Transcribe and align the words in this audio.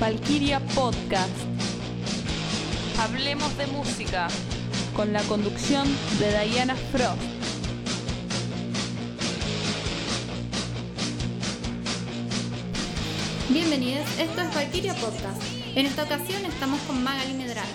Valkyria 0.00 0.60
Podcast. 0.76 1.34
Hablemos 3.00 3.58
de 3.58 3.66
música. 3.66 4.28
Con 4.94 5.12
la 5.12 5.20
conducción 5.24 5.88
de 6.20 6.46
Diana 6.46 6.76
Frost. 6.76 7.20
Bienvenidos, 13.48 14.06
esto 14.20 14.40
es 14.40 14.54
Valkyria 14.54 14.94
Podcast. 14.94 15.42
En 15.74 15.86
esta 15.86 16.04
ocasión 16.04 16.44
estamos 16.44 16.80
con 16.82 17.02
Magali 17.02 17.32
Medrano, 17.32 17.68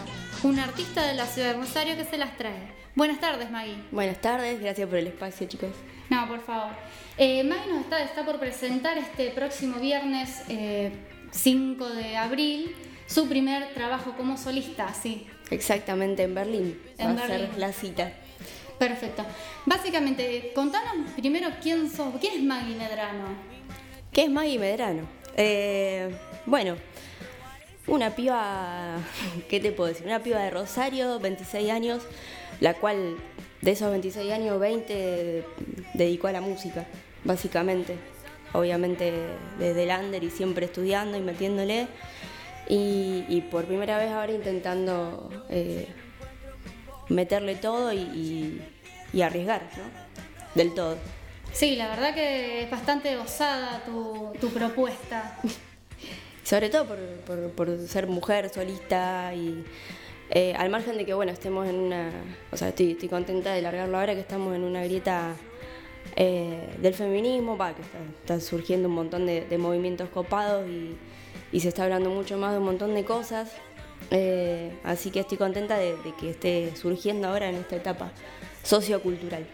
una 0.44 0.64
artista 0.64 1.05
de 1.05 1.16
la 1.16 1.26
ciudad 1.26 1.54
de 1.54 1.60
Rosario 1.60 1.98
que 1.98 2.05
se 2.05 2.18
las 2.18 2.38
trae. 2.38 2.71
Buenas 2.96 3.20
tardes, 3.20 3.52
Maggie. 3.52 3.76
Buenas 3.92 4.21
tardes, 4.21 4.62
gracias 4.62 4.88
por 4.88 4.98
el 4.98 5.08
espacio, 5.08 5.46
chicos. 5.48 5.71
No, 6.10 6.25
por 6.30 6.42
favor. 6.42 6.71
Eh, 7.18 7.44
Maggie 7.44 7.69
nos 7.69 7.82
está, 7.82 8.02
está 8.02 8.24
por 8.24 8.39
presentar 8.39 8.97
este 8.97 9.30
próximo 9.32 9.80
viernes 9.80 10.44
eh, 10.47 10.92
5 11.33 11.89
de 11.89 12.15
abril 12.15 12.75
su 13.07 13.28
primer 13.28 13.74
trabajo 13.74 14.14
como 14.15 14.37
solista, 14.37 14.93
sí. 14.93 15.28
Exactamente, 15.50 16.24
en 16.24 16.33
Berlín. 16.36 16.82
En 16.97 17.10
Va 17.18 17.24
a 17.24 17.28
ser 17.28 17.41
Berlín. 17.41 17.60
la 17.60 17.74
cita. 17.74 18.14
Perfecto. 18.79 19.25
Básicamente, 19.65 20.51
contanos 20.55 21.11
primero 21.15 21.50
quién 21.61 21.89
sos, 21.89 22.14
quién 22.19 22.33
es 22.36 22.43
Maggie 22.43 22.75
Medrano. 22.75 23.25
¿Qué 24.11 24.24
es 24.24 24.29
Maggie 24.29 24.60
Medrano? 24.60 25.04
Eh, 25.36 26.10
bueno, 26.46 26.75
una 27.88 28.11
piba, 28.15 28.97
¿qué 29.50 29.60
te 29.60 29.71
puedo 29.71 29.89
decir? 29.89 30.05
Una 30.05 30.19
piba 30.21 30.39
de 30.41 30.50
Rosario, 30.50 31.19
26 31.19 31.69
años, 31.71 32.03
la 32.59 32.73
cual 32.75 33.17
de 33.61 33.72
esos 33.72 33.89
26 33.91 34.31
años, 34.31 34.59
20 34.59 35.45
dedicó 35.94 36.27
a 36.27 36.31
la 36.31 36.41
música, 36.41 36.86
básicamente. 37.23 37.95
Obviamente 38.53 39.11
desde 39.59 39.83
el 39.83 39.89
under 40.05 40.23
y 40.23 40.29
siempre 40.29 40.65
estudiando 40.65 41.17
y 41.17 41.21
metiéndole. 41.21 41.87
Y, 42.69 43.25
y 43.27 43.41
por 43.51 43.65
primera 43.65 43.97
vez 43.97 44.11
ahora 44.11 44.31
intentando 44.31 45.29
eh, 45.49 45.87
meterle 47.09 47.55
todo 47.55 47.91
y, 47.91 47.97
y- 47.99 48.61
y 49.11 49.21
arriesgar, 49.21 49.61
¿no? 49.77 49.83
Del 50.55 50.73
todo. 50.73 50.97
Sí, 51.51 51.75
la 51.75 51.87
verdad 51.89 52.13
que 52.15 52.63
es 52.63 52.71
bastante 52.71 53.15
osada 53.17 53.83
tu, 53.85 54.31
tu 54.39 54.49
propuesta. 54.49 55.37
Sobre 56.43 56.69
todo 56.69 56.85
por, 56.85 56.97
por- 57.25 57.51
por 57.51 57.87
ser 57.87 58.07
mujer, 58.07 58.49
solista 58.49 59.33
y 59.35 59.63
eh, 60.29 60.53
al 60.57 60.69
margen 60.69 60.97
de 60.97 61.05
que, 61.05 61.13
bueno, 61.13 61.31
estemos 61.31 61.67
en 61.67 61.75
una... 61.75 62.09
O 62.51 62.57
sea, 62.57 62.69
estoy, 62.69 62.91
estoy 62.91 63.09
contenta 63.09 63.53
de 63.53 63.61
largarlo 63.61 63.99
ahora 63.99 64.13
que 64.15 64.21
estamos 64.21 64.55
en 64.55 64.63
una 64.63 64.83
grieta 64.83 65.35
eh, 66.16 66.75
del 66.80 66.94
feminismo, 66.94 67.58
va, 67.58 67.73
que 67.73 67.81
está, 67.81 67.97
está 68.22 68.39
surgiendo 68.39 68.88
un 68.88 68.95
montón 68.95 69.25
de, 69.25 69.58
movimientos 69.58 70.09
copados 70.09 70.66
y, 70.70 71.59
se 71.59 71.70
está 71.70 71.83
hablando 71.83 72.09
mucho 72.09 72.38
más 72.38 72.52
de 72.52 72.58
un 72.59 72.66
montón 72.66 72.94
de 72.94 73.03
cosas. 73.03 73.52
Eh, 74.11 74.72
así 74.83 75.11
que 75.11 75.22
estoy 75.22 75.38
contenta 75.38 75.78
de, 75.78 75.95
que 76.20 76.31
esté 76.31 76.75
surgiendo 76.75 77.28
ahora 77.28 77.50
en 77.50 77.55
esta 77.55 77.75
etapa 77.75 78.11
sociocultural. 78.64 79.45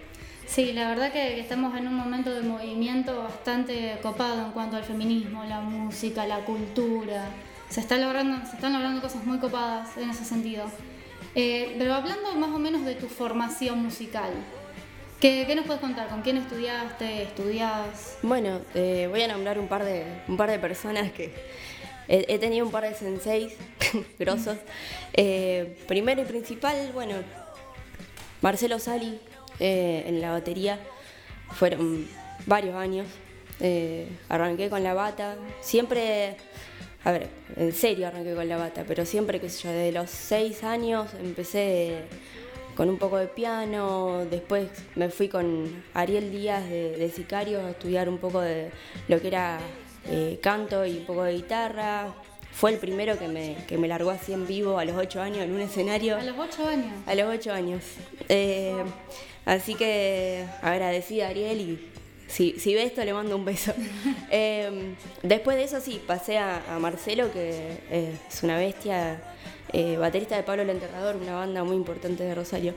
Sí, 0.48 0.74
la 0.74 0.90
verdad 0.90 1.12
que, 1.12 1.40
estamos 1.40 1.78
en 1.78 1.88
un 1.88 1.96
momento 1.96 2.34
de 2.34 2.42
movimiento 2.42 3.20
bastante 3.20 3.98
copado 4.02 4.48
en 4.48 4.52
cuanto 4.52 4.78
al 4.78 4.84
feminismo, 4.84 5.44
la 5.44 5.62
música, 5.62 6.26
la 6.26 6.44
cultura. 6.46 7.30
Se, 7.70 7.82
logrando, 8.00 8.46
se 8.48 8.56
están 8.56 8.74
logrando 8.74 9.02
cosas 9.02 9.24
muy 9.26 9.38
copadas 9.38 9.96
en 9.98 10.10
ese 10.10 10.26
sentido. 10.26 10.66
Eh, 11.36 11.76
pero 11.78 11.94
hablando 11.94 12.34
más 12.34 12.50
o 12.50 12.60
menos 12.60 12.84
de 12.84 12.96
tu 12.96 13.08
formación 13.08 13.84
musical, 13.84 14.32
¿qué, 15.20 15.54
nos 15.56 15.66
puedes 15.66 15.82
contar? 15.82 16.08
¿Con 16.08 16.22
quién 16.22 16.38
estudiaste? 16.38 17.24
¿Estudias? 17.24 18.18
Bueno, 18.22 18.62
eh, 18.74 19.08
voy 19.10 19.22
a 19.22 19.28
nombrar 19.28 19.60
un 19.60 19.68
par 19.68 19.84
de, 19.84 20.06
un 20.28 20.38
par 20.38 20.50
de 20.50 20.60
personas 20.60 21.12
que 21.12 21.34
he, 22.08 22.40
tenido 22.40 22.66
un 22.66 22.72
par 22.72 22.84
de 22.84 22.94
senseis 22.94 23.54
grosos. 24.20 24.58
Eh, 25.14 25.78
primero 25.88 26.22
y 26.22 26.26
principal, 26.26 26.92
bueno, 26.94 27.16
Marcelo 28.42 28.80
Sali 28.80 29.20
eh, 29.60 30.04
en 30.08 30.22
la 30.22 30.32
batería. 30.32 30.80
Fueron 31.52 32.08
varios 32.46 32.76
años. 32.76 33.08
Arranqué 34.30 34.70
con 34.70 34.84
la 34.84 34.94
bata. 34.94 35.36
Siempre, 35.60 36.38
a 37.04 37.12
ver, 37.12 37.30
en 37.58 37.74
serio 37.74 38.08
arranqué 38.08 38.34
con 38.34 38.48
la 38.48 38.56
bata, 38.56 38.86
pero 38.88 39.06
siempre, 39.06 39.42
qué 39.42 39.50
sé 39.50 39.64
yo, 39.64 39.72
desde 39.72 39.92
los 39.92 40.10
seis 40.10 40.64
años 40.64 41.10
empecé 41.20 42.06
con 42.80 42.90
un 42.90 42.98
poco 42.98 43.18
de 43.18 43.28
piano, 43.28 44.26
después 44.32 44.70
me 44.96 45.10
fui 45.10 45.28
con 45.28 45.84
Ariel 45.94 46.32
Díaz 46.32 46.64
de, 46.70 46.96
de 46.96 47.12
Sicario 47.12 47.60
a 47.60 47.72
estudiar 47.72 48.08
un 48.08 48.20
poco 48.20 48.40
de 48.40 48.72
lo 49.10 49.20
que 49.20 49.28
era 49.28 49.60
eh, 50.08 50.40
canto 50.42 50.86
y 50.86 51.00
un 51.00 51.06
poco 51.06 51.24
de 51.24 51.34
guitarra. 51.34 52.14
Fue 52.54 52.72
el 52.72 52.78
primero 52.78 53.20
que 53.20 53.28
me, 53.28 53.58
que 53.68 53.78
me 53.78 53.90
largó 53.90 54.12
así 54.12 54.32
en 54.32 54.48
vivo 54.48 54.80
a 54.80 54.86
los 54.86 54.96
ocho 54.96 55.22
años 55.22 55.40
en 55.40 55.52
un 55.52 55.60
escenario. 55.60 56.16
A 56.16 56.24
los 56.24 56.40
ocho 56.40 56.66
años. 56.66 56.94
A 57.06 57.16
los 57.16 57.28
ocho 57.28 57.52
años. 57.52 57.84
Eh, 58.30 58.82
así 59.44 59.76
que 59.76 60.46
agradecida 60.62 61.26
a 61.26 61.30
Ariel 61.32 61.60
y 61.60 61.90
si, 62.30 62.62
si 62.62 62.76
ve 62.76 62.84
esto 62.84 63.04
le 63.04 63.12
mando 63.12 63.36
un 63.36 63.44
beso. 63.44 63.74
Eh, 64.32 64.94
después 65.22 65.58
de 65.58 65.64
eso 65.64 65.82
sí, 65.82 66.00
pasé 66.08 66.38
a, 66.38 66.62
a 66.74 66.80
Marcelo, 66.80 67.34
que 67.34 67.80
es 67.90 68.44
una 68.44 68.58
bestia, 68.58 69.20
eh, 69.74 69.98
baterista 69.98 70.36
de 70.36 70.44
Pablo 70.44 70.64
el 70.64 70.70
Enterrador, 70.70 71.16
una 71.16 71.36
banda 71.36 71.64
muy 71.64 71.76
importante 71.76 72.24
de 72.24 72.36
Rosario, 72.36 72.74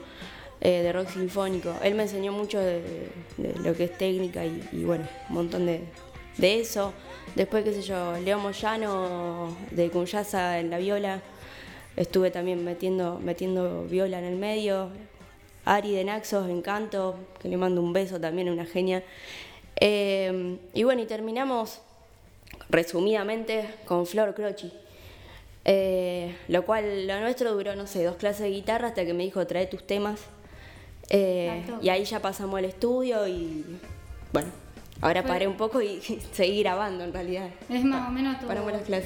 eh, 0.60 0.82
de 0.82 0.92
rock 0.92 1.08
sinfónico. 1.08 1.74
Él 1.82 1.94
me 1.94 2.04
enseñó 2.04 2.32
mucho 2.32 2.58
de, 2.60 2.82
lo 3.62 3.74
que 3.74 3.84
es 3.84 3.98
técnica 3.98 4.44
y, 4.44 4.68
y 4.72 4.84
bueno, 4.84 5.06
un 5.28 5.34
montón 5.34 5.66
de, 5.66 5.80
de 6.36 6.60
eso. 6.60 6.92
Después, 7.34 7.64
qué 7.64 7.72
sé 7.72 7.82
yo, 7.82 8.16
Leo 8.18 8.38
Moyano 8.38 9.56
de 9.70 9.90
Cunyaza 9.90 10.58
en 10.58 10.70
la 10.70 10.78
viola. 10.78 11.20
Estuve 11.96 12.30
también 12.30 12.64
metiendo, 12.64 13.18
metiendo 13.18 13.84
viola 13.84 14.18
en 14.18 14.24
el 14.24 14.36
medio. 14.36 14.90
Ari 15.64 15.94
de 15.94 16.04
Naxos 16.04 16.48
en 16.48 16.60
canto, 16.60 17.14
que 17.40 17.48
le 17.48 17.56
mando 17.56 17.80
un 17.80 17.92
beso 17.92 18.20
también, 18.20 18.48
una 18.48 18.66
genia. 18.66 19.04
Eh, 19.76 20.58
y 20.74 20.82
bueno, 20.82 21.02
y 21.02 21.06
terminamos 21.06 21.80
resumidamente 22.68 23.68
con 23.84 24.06
Flor 24.06 24.34
Croci. 24.34 24.72
Eh, 25.64 26.34
lo 26.48 26.64
cual 26.64 27.06
lo 27.06 27.20
nuestro 27.20 27.52
duró, 27.52 27.76
no 27.76 27.86
sé, 27.86 28.02
dos 28.04 28.16
clases 28.16 28.40
de 28.42 28.50
guitarra 28.50 28.88
hasta 28.88 29.04
que 29.04 29.14
me 29.14 29.22
dijo 29.22 29.46
trae 29.46 29.66
tus 29.66 29.86
temas. 29.86 30.20
Eh, 31.10 31.64
y 31.80 31.88
ahí 31.88 32.04
ya 32.04 32.20
pasamos 32.20 32.58
al 32.58 32.64
estudio 32.64 33.26
y 33.28 33.64
bueno, 34.32 34.48
ahora 35.00 35.22
paré 35.22 35.46
un 35.46 35.56
poco 35.56 35.82
y 35.82 36.00
seguí 36.32 36.62
grabando 36.62 37.04
en 37.04 37.12
realidad. 37.12 37.48
Es 37.68 37.84
más 37.84 38.08
o 38.08 38.12
menos 38.12 38.38
tu, 38.40 38.46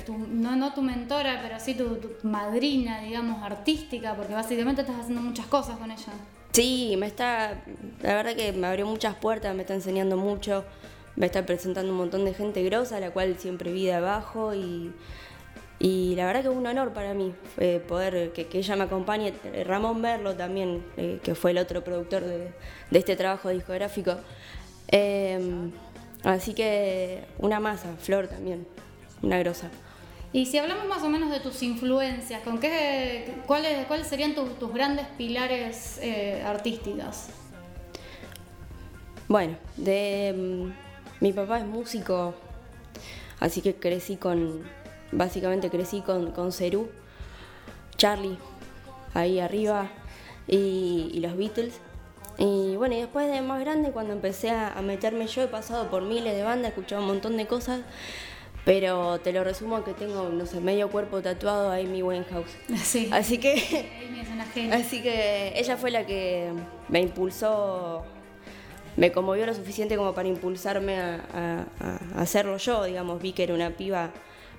tu- 0.04 0.18
no, 0.18 0.54
no 0.56 0.72
tu 0.72 0.82
mentora, 0.82 1.40
pero 1.42 1.58
sí 1.58 1.74
tu, 1.74 1.96
tu 1.96 2.10
madrina, 2.28 3.00
digamos, 3.00 3.42
artística, 3.42 4.14
porque 4.14 4.34
básicamente 4.34 4.82
estás 4.82 5.00
haciendo 5.00 5.20
muchas 5.20 5.46
cosas 5.46 5.78
con 5.78 5.90
ella. 5.90 6.12
Sí, 6.52 6.94
me 6.96 7.06
está, 7.06 7.62
la 8.02 8.14
verdad 8.14 8.34
que 8.34 8.52
me 8.52 8.66
abrió 8.66 8.86
muchas 8.86 9.14
puertas, 9.16 9.54
me 9.54 9.62
está 9.62 9.74
enseñando 9.74 10.16
mucho, 10.16 10.64
me 11.16 11.26
está 11.26 11.44
presentando 11.44 11.90
un 11.92 11.98
montón 11.98 12.24
de 12.24 12.32
gente 12.34 12.62
grosa, 12.62 12.98
la 13.00 13.10
cual 13.10 13.36
siempre 13.38 13.72
vi 13.72 13.84
de 13.86 13.94
abajo 13.94 14.54
y, 14.54 14.90
y 15.78 16.14
la 16.16 16.24
verdad 16.24 16.42
que 16.42 16.48
es 16.48 16.54
un 16.54 16.66
honor 16.66 16.92
para 16.94 17.12
mí 17.12 17.34
eh, 17.58 17.82
poder 17.86 18.32
que, 18.32 18.46
que 18.46 18.58
ella 18.58 18.76
me 18.76 18.84
acompañe, 18.84 19.34
Eh, 19.44 19.64
Ramón 19.64 20.00
Merlo 20.00 20.34
también, 20.34 20.82
eh, 20.96 21.20
que 21.22 21.34
fue 21.34 21.50
el 21.50 21.58
otro 21.58 21.84
productor 21.84 22.24
de, 22.24 22.52
de 22.90 22.98
este 22.98 23.14
trabajo 23.14 23.50
discográfico. 23.50 24.16
Eh, 24.88 25.38
así 26.24 26.54
que 26.54 27.24
una 27.38 27.60
masa, 27.60 27.94
Flor 27.98 28.26
también, 28.26 28.66
una 29.22 29.38
grosa. 29.38 29.70
Y 30.32 30.46
si 30.46 30.58
hablamos 30.58 30.86
más 30.86 31.02
o 31.02 31.08
menos 31.08 31.30
de 31.30 31.40
tus 31.40 31.62
influencias, 31.62 32.42
¿con 32.42 32.58
qué, 32.58 33.34
cuáles, 33.46 33.86
cuáles 33.86 34.06
serían 34.06 34.34
tus, 34.34 34.58
tus 34.58 34.72
grandes 34.72 35.06
pilares 35.18 36.00
artísticos? 36.44 37.26
Bueno, 39.28 39.56
de 39.76 40.34
mm, 40.36 41.24
mi 41.24 41.32
papá 41.32 41.58
es 41.58 41.66
músico, 41.66 42.34
así 43.40 43.60
que 43.60 43.74
crecí 43.74 44.16
con, 44.16 44.62
básicamente 45.16 45.70
crecí 45.70 46.00
con, 46.02 46.30
con 46.32 46.52
Cerú, 46.52 46.88
Charlie, 47.96 48.38
ahí 49.14 49.40
arriba, 49.40 49.88
y, 50.46 51.10
y 51.12 51.20
los 51.20 51.36
Beatles. 51.36 51.74
Y 52.38 52.76
bueno, 52.76 52.94
y 52.94 52.98
después 53.00 53.30
de 53.30 53.40
más 53.40 53.60
grande, 53.60 53.90
cuando 53.92 54.12
empecé 54.12 54.50
a, 54.50 54.72
a 54.76 54.82
meterme 54.82 55.26
yo, 55.26 55.42
he 55.42 55.48
pasado 55.48 55.88
por 55.90 56.02
miles 56.02 56.34
de 56.34 56.42
bandas, 56.42 56.66
he 56.66 56.68
escuchado 56.68 57.00
un 57.00 57.08
montón 57.08 57.36
de 57.38 57.46
cosas, 57.46 57.80
pero 58.66 59.18
te 59.20 59.32
lo 59.32 59.42
resumo 59.42 59.82
que 59.84 59.94
tengo, 59.94 60.28
no 60.28 60.44
sé, 60.44 60.60
medio 60.60 60.90
cuerpo 60.90 61.22
tatuado 61.22 61.70
a 61.70 61.76
Amy 61.76 62.02
Winehouse. 62.02 62.50
Sí. 62.82 63.08
Así 63.12 63.38
que 63.38 63.52
Amy 64.06 64.20
es 64.20 64.28
una 64.28 64.44
genia. 64.44 64.76
Así 64.76 65.02
que 65.02 65.54
ella 65.58 65.76
fue 65.78 65.90
la 65.90 66.04
que 66.04 66.50
me 66.88 67.00
impulsó, 67.00 68.04
me 68.98 69.12
conmovió 69.12 69.46
lo 69.46 69.54
suficiente 69.54 69.96
como 69.96 70.12
para 70.14 70.28
impulsarme 70.28 70.98
a, 71.00 71.24
a- 71.32 71.64
a 72.18 72.20
hacerlo 72.20 72.58
yo, 72.58 72.84
digamos, 72.84 73.22
vi 73.22 73.32
que 73.32 73.44
era 73.44 73.54
una 73.54 73.70
piba 73.70 74.10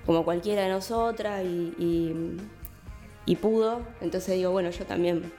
como 0.06 0.24
cualquiera 0.24 0.62
de 0.62 0.68
nosotras 0.70 1.42
y, 1.44 1.74
y- 1.78 2.36
y 3.26 3.36
pudo, 3.36 3.82
entonces 4.00 4.34
digo, 4.36 4.50
bueno, 4.52 4.70
yo 4.70 4.86
también, 4.86 5.30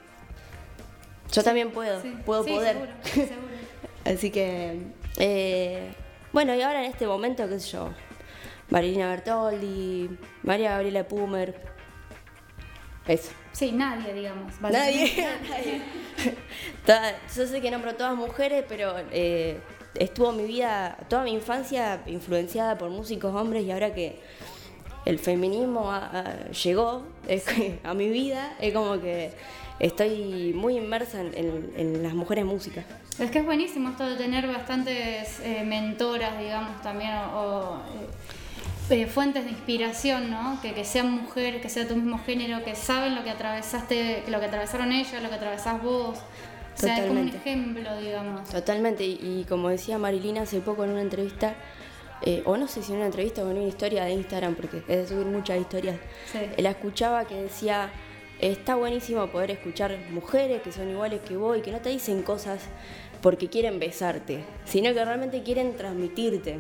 yo 1.32 1.44
también 1.44 1.72
puedo, 1.72 2.02
Sí. 2.02 2.16
puedo 2.26 2.44
Sí, 2.44 2.52
poder. 2.52 2.74
seguro, 2.74 2.92
seguro. 3.04 3.48
Así 4.06 4.30
que, 4.32 4.80
eh, 5.18 5.94
bueno, 6.32 6.54
y 6.56 6.62
ahora 6.62 6.86
en 6.86 6.92
este 6.92 7.08
momento, 7.08 7.48
qué 7.50 7.60
sé 7.60 7.70
yo, 7.72 7.90
Marilina 8.70 9.10
Bertoldi, 9.10 10.10
María 10.44 10.72
Gabriela 10.72 11.08
Pumer. 11.08 11.56
Eso. 13.08 13.32
Sí, 13.54 13.72
nadie, 13.72 14.14
digamos. 14.14 14.62
Nadie. 14.62 15.28
nadie. 15.50 15.82
Toda- 16.86 17.16
yo 17.36 17.48
sé 17.48 17.60
que 17.62 17.72
nombro 17.72 17.96
todas 17.96 18.16
mujeres, 18.16 18.64
pero 18.70 18.94
eh, 19.12 19.60
estuvo 19.96 20.32
mi 20.32 20.44
vida, 20.44 20.96
toda 21.10 21.24
mi 21.24 21.34
infancia 21.34 22.04
influenciada 22.06 22.78
por 22.78 22.90
músicos 22.92 23.34
hombres 23.34 23.64
y 23.64 23.72
ahora 23.72 23.94
que 23.96 24.20
el 25.06 25.20
feminismo 25.20 25.92
a- 25.92 26.06
a- 26.06 26.52
llegó 26.52 27.04
es 27.28 27.46
a 27.84 27.94
mi 27.94 28.10
vida, 28.10 28.54
es 28.60 28.74
como 28.74 29.00
que 29.00 29.32
estoy 29.80 30.54
muy 30.56 30.78
inmersa 30.78 31.22
en, 31.22 31.34
en- 31.36 31.74
en 31.78 32.04
las 32.04 32.14
mujeres 32.14 32.46
músicas. 32.46 32.86
Es 33.18 33.32
que 33.32 33.40
es 33.40 33.46
buenísimo 33.46 33.90
esto 33.90 34.06
de 34.08 34.16
tener 34.16 34.48
bastantes 34.48 35.40
eh, 35.42 35.64
mentoras, 35.66 36.40
digamos, 36.40 36.82
también, 36.82 37.12
o, 37.34 37.40
o, 37.40 37.76
eh, 38.92 39.02
eh, 39.02 39.08
fuentes 39.08 39.44
de 39.46 39.52
inspiración, 39.52 40.32
¿no? 40.32 40.60
Que, 40.62 40.74
que 40.74 40.86
sean 40.86 41.12
mujeres, 41.12 41.62
que 41.62 41.70
sea 41.70 41.88
tu 41.88 41.96
mismo 41.96 42.18
género, 42.26 42.64
que 42.64 42.76
saben 42.76 43.16
lo 43.16 43.24
que 43.24 43.30
atravesaste, 43.30 44.24
lo 44.30 44.40
que 44.40 44.46
atravesaron 44.46 44.92
ellas, 44.94 45.22
lo 45.22 45.30
que 45.30 45.36
atravesás 45.36 45.82
vos. 45.84 46.18
O 46.18 46.82
sea, 46.82 46.96
es 46.98 47.08
como 47.08 47.20
un 47.20 47.30
Totalmente. 47.30 47.38
ejemplo, 47.38 47.98
digamos. 48.02 48.50
Totalmente, 48.50 49.04
y, 49.06 49.20
y 49.22 49.46
como 49.50 49.68
decía 49.70 49.98
Marilina 49.98 50.44
hace 50.44 50.62
poco 50.62 50.86
en 50.86 50.92
una 50.92 51.02
entrevista, 51.02 51.56
eh, 52.24 52.42
o 52.46 52.58
no 52.58 52.68
sé 52.68 52.82
si 52.84 52.92
en 52.92 52.98
una 52.98 53.08
entrevista 53.08 53.44
o 53.44 53.50
en 53.52 53.58
una 53.58 53.68
historia 53.68 54.04
de 54.06 54.12
Instagram, 54.12 54.56
porque 54.56 54.78
es 54.88 54.98
de 54.98 55.08
subir 55.08 55.26
muchas 55.28 55.60
historias, 55.60 55.98
Sí. 56.32 56.40
la 56.62 56.72
escuchaba 56.72 57.26
que 57.26 57.36
decía, 57.36 57.90
está 58.40 58.76
buenísimo 58.76 59.28
poder 59.28 59.52
escuchar 59.52 59.98
mujeres 60.12 60.62
que 60.62 60.72
son 60.72 60.90
iguales 60.90 61.22
que 61.28 61.36
vos 61.38 61.58
y 61.58 61.62
que 61.62 61.72
no 61.72 61.80
te 61.80 61.90
dicen 61.90 62.22
cosas 62.24 62.62
porque 63.22 63.48
quieren 63.50 63.80
besarte, 63.80 64.44
sino 64.66 64.94
que 64.94 65.04
realmente 65.06 65.44
quieren 65.44 65.76
transmitirte. 65.76 66.58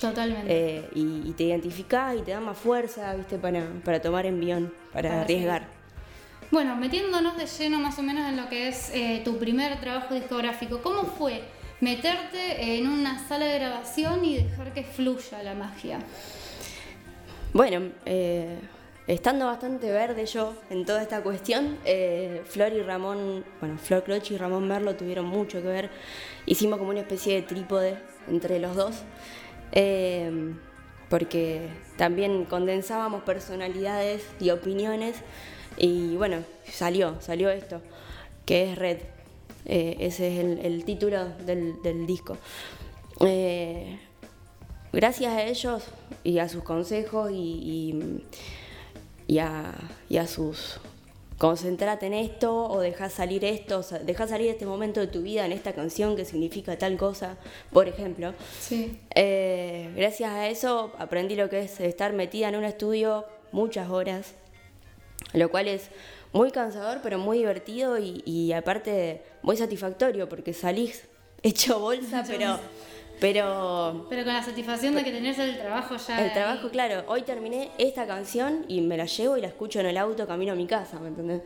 Totalmente. 0.00 0.46
eh, 0.48 0.88
y, 0.94 1.28
y 1.28 1.32
te 1.36 1.42
identificás 1.42 2.16
y 2.16 2.20
te 2.22 2.30
da 2.30 2.38
más 2.40 2.56
fuerza, 2.56 3.12
viste, 3.14 3.36
para, 3.36 3.66
para 3.84 4.00
tomar 4.00 4.26
envión, 4.26 4.72
para 4.92 5.08
Para 5.10 5.22
arriesgar. 5.22 5.66
Bueno, 6.52 6.76
metiéndonos 6.76 7.36
de 7.36 7.46
lleno 7.46 7.78
más 7.80 7.98
o 7.98 8.02
menos 8.02 8.26
en 8.28 8.36
lo 8.36 8.48
que 8.48 8.68
es 8.68 8.90
eh, 8.94 9.20
tu 9.24 9.38
primer 9.38 9.80
trabajo 9.80 10.14
discográfico, 10.14 10.80
¿cómo 10.82 11.02
fue 11.02 11.42
meterte 11.80 12.76
en 12.76 12.88
una 12.88 13.26
sala 13.28 13.46
de 13.46 13.58
grabación 13.58 14.24
y 14.24 14.36
dejar 14.36 14.72
que 14.72 14.82
fluya 14.82 15.42
la 15.42 15.54
magia? 15.54 16.00
Bueno, 17.52 17.92
eh, 18.04 18.58
estando 19.06 19.46
bastante 19.46 19.90
verde 19.90 20.26
yo 20.26 20.54
en 20.70 20.84
toda 20.84 21.02
esta 21.02 21.22
cuestión, 21.22 21.78
eh, 21.84 22.42
Flor 22.44 22.72
y 22.72 22.82
Ramón, 22.82 23.44
bueno, 23.60 23.78
Flor 23.78 24.04
Croce 24.04 24.34
y 24.34 24.36
Ramón 24.36 24.68
Merlo 24.68 24.96
tuvieron 24.96 25.26
mucho 25.26 25.62
que 25.62 25.68
ver. 25.68 25.90
Hicimos 26.46 26.78
como 26.78 26.90
una 26.90 27.00
especie 27.00 27.34
de 27.34 27.42
trípode 27.42 27.96
entre 28.28 28.58
los 28.58 28.76
dos, 28.76 28.96
eh, 29.72 30.54
porque 31.08 31.68
también 31.96 32.44
condensábamos 32.44 33.22
personalidades 33.22 34.26
y 34.40 34.50
opiniones. 34.50 35.16
Y 35.78 36.16
bueno, 36.16 36.44
salió, 36.64 37.20
salió 37.20 37.50
esto, 37.50 37.80
que 38.44 38.72
es 38.72 38.76
Red. 38.76 38.98
Eh, 39.68 39.96
ese 40.00 40.32
es 40.32 40.38
el, 40.44 40.58
el 40.64 40.84
título 40.84 41.26
del, 41.44 41.80
del 41.82 42.06
disco. 42.06 42.36
Eh, 43.20 43.98
gracias 44.92 45.32
a 45.32 45.44
ellos 45.44 45.84
y 46.24 46.38
a 46.38 46.48
sus 46.48 46.62
consejos 46.62 47.30
y, 47.30 47.34
y- 47.34 48.24
y 49.26 49.38
a, 49.40 49.74
y 50.08 50.16
a 50.16 50.26
sus 50.26 50.80
concentrate 51.36 52.06
en 52.06 52.14
esto 52.14 52.66
o 52.68 52.80
dejar 52.80 53.10
salir 53.10 53.44
esto, 53.44 53.78
o 53.78 53.82
sea, 53.82 54.00
salir 54.26 54.48
este 54.50 54.64
momento 54.66 54.98
de 55.00 55.06
tu 55.06 55.20
vida 55.22 55.44
en 55.46 55.52
esta 55.52 55.72
canción 55.74 56.16
que 56.16 56.24
significa 56.24 56.76
tal 56.78 56.96
cosa, 56.96 57.36
por 57.70 57.86
ejemplo. 57.88 58.32
Sí. 58.58 58.98
Eh, 59.14 59.92
gracias 59.94 60.30
a 60.32 60.48
eso 60.48 60.92
aprendí 60.98 61.36
lo 61.36 61.48
que 61.50 61.60
es 61.60 61.78
estar 61.80 62.12
metida 62.14 62.48
en 62.48 62.56
un 62.56 62.64
estudio 62.64 63.26
muchas 63.52 63.88
horas, 63.90 64.34
lo 65.32 65.50
cual 65.50 65.68
es 65.68 65.88
muy 66.32 66.50
cansador 66.50 67.00
pero 67.02 67.18
muy 67.18 67.38
divertido 67.38 67.98
y, 67.98 68.22
y 68.26 68.52
aparte 68.52 69.22
muy 69.42 69.56
satisfactorio 69.56 70.28
porque 70.28 70.52
salís 70.52 71.08
hecho 71.42 71.78
bolsa, 71.78 72.24
pero, 72.26 72.58
pero 73.20 74.06
Pero 74.08 74.24
con 74.24 74.32
la 74.34 74.42
satisfacción 74.42 74.94
de 74.94 75.04
que 75.04 75.12
tenés 75.12 75.38
el 75.38 75.58
trabajo 75.58 75.96
ya. 75.96 76.24
el 76.24 76.32
trabajo, 76.32 76.66
ahí. 76.66 76.70
claro, 76.70 77.04
hoy 77.08 77.22
terminé 77.22 77.70
esta 77.78 78.06
canción 78.06 78.64
y 78.68 78.80
me 78.80 78.96
la 78.96 79.06
llevo 79.06 79.36
y 79.36 79.40
la 79.40 79.48
escucho 79.48 79.80
en 79.80 79.86
el 79.86 79.96
auto 79.96 80.26
camino 80.26 80.52
a 80.52 80.56
mi 80.56 80.66
casa, 80.66 80.98
¿me 80.98 81.08
entendés? 81.08 81.42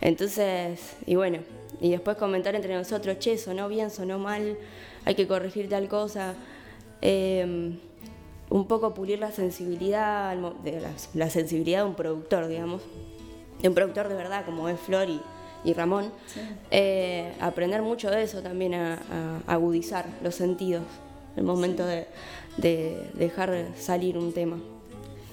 Entonces, 0.00 0.96
y 1.06 1.14
bueno, 1.14 1.38
y 1.80 1.90
después 1.90 2.16
comentar 2.16 2.54
entre 2.54 2.74
nosotros, 2.74 3.18
che, 3.18 3.38
sonó 3.38 3.68
bien, 3.68 3.90
sonó 3.90 4.18
mal, 4.18 4.56
hay 5.04 5.14
que 5.14 5.26
corregir 5.26 5.68
tal 5.68 5.88
cosa. 5.88 6.34
Eh, 7.02 7.78
un 8.50 8.66
poco 8.66 8.92
pulir 8.94 9.20
la 9.20 9.30
sensibilidad, 9.30 10.36
de 10.64 10.82
la 11.14 11.30
sensibilidad 11.30 11.82
de 11.82 11.88
un 11.88 11.94
productor, 11.94 12.48
digamos, 12.48 12.82
de 13.62 13.68
un 13.68 13.74
productor 13.74 14.08
de 14.08 14.14
verdad 14.14 14.44
como 14.44 14.68
es 14.68 14.78
Flor 14.80 15.08
y, 15.08 15.20
y 15.64 15.72
Ramón. 15.74 16.10
Eh, 16.70 17.32
aprender 17.40 17.82
mucho 17.82 18.10
de 18.10 18.22
eso 18.22 18.42
también, 18.42 18.74
a, 18.74 18.94
a 19.46 19.52
agudizar 19.52 20.06
los 20.22 20.34
sentidos, 20.34 20.82
el 21.36 21.44
momento 21.44 21.84
de, 21.86 22.06
de 22.56 23.10
dejar 23.14 23.66
salir 23.78 24.16
un 24.18 24.32
tema. 24.32 24.58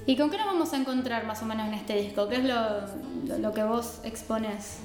¿Y 0.05 0.15
con 0.15 0.29
qué 0.29 0.37
nos 0.37 0.45
vamos 0.47 0.71
a 0.73 0.77
encontrar 0.77 1.25
más 1.25 1.41
o 1.41 1.45
menos 1.45 1.67
en 1.67 1.73
este 1.73 1.95
disco? 1.95 2.27
¿Qué 2.29 2.35
es 2.37 2.43
lo, 2.45 2.55
lo- 3.27 3.37
lo 3.39 3.53
que 3.53 3.63
vos 3.63 3.99
expones? 4.03 4.77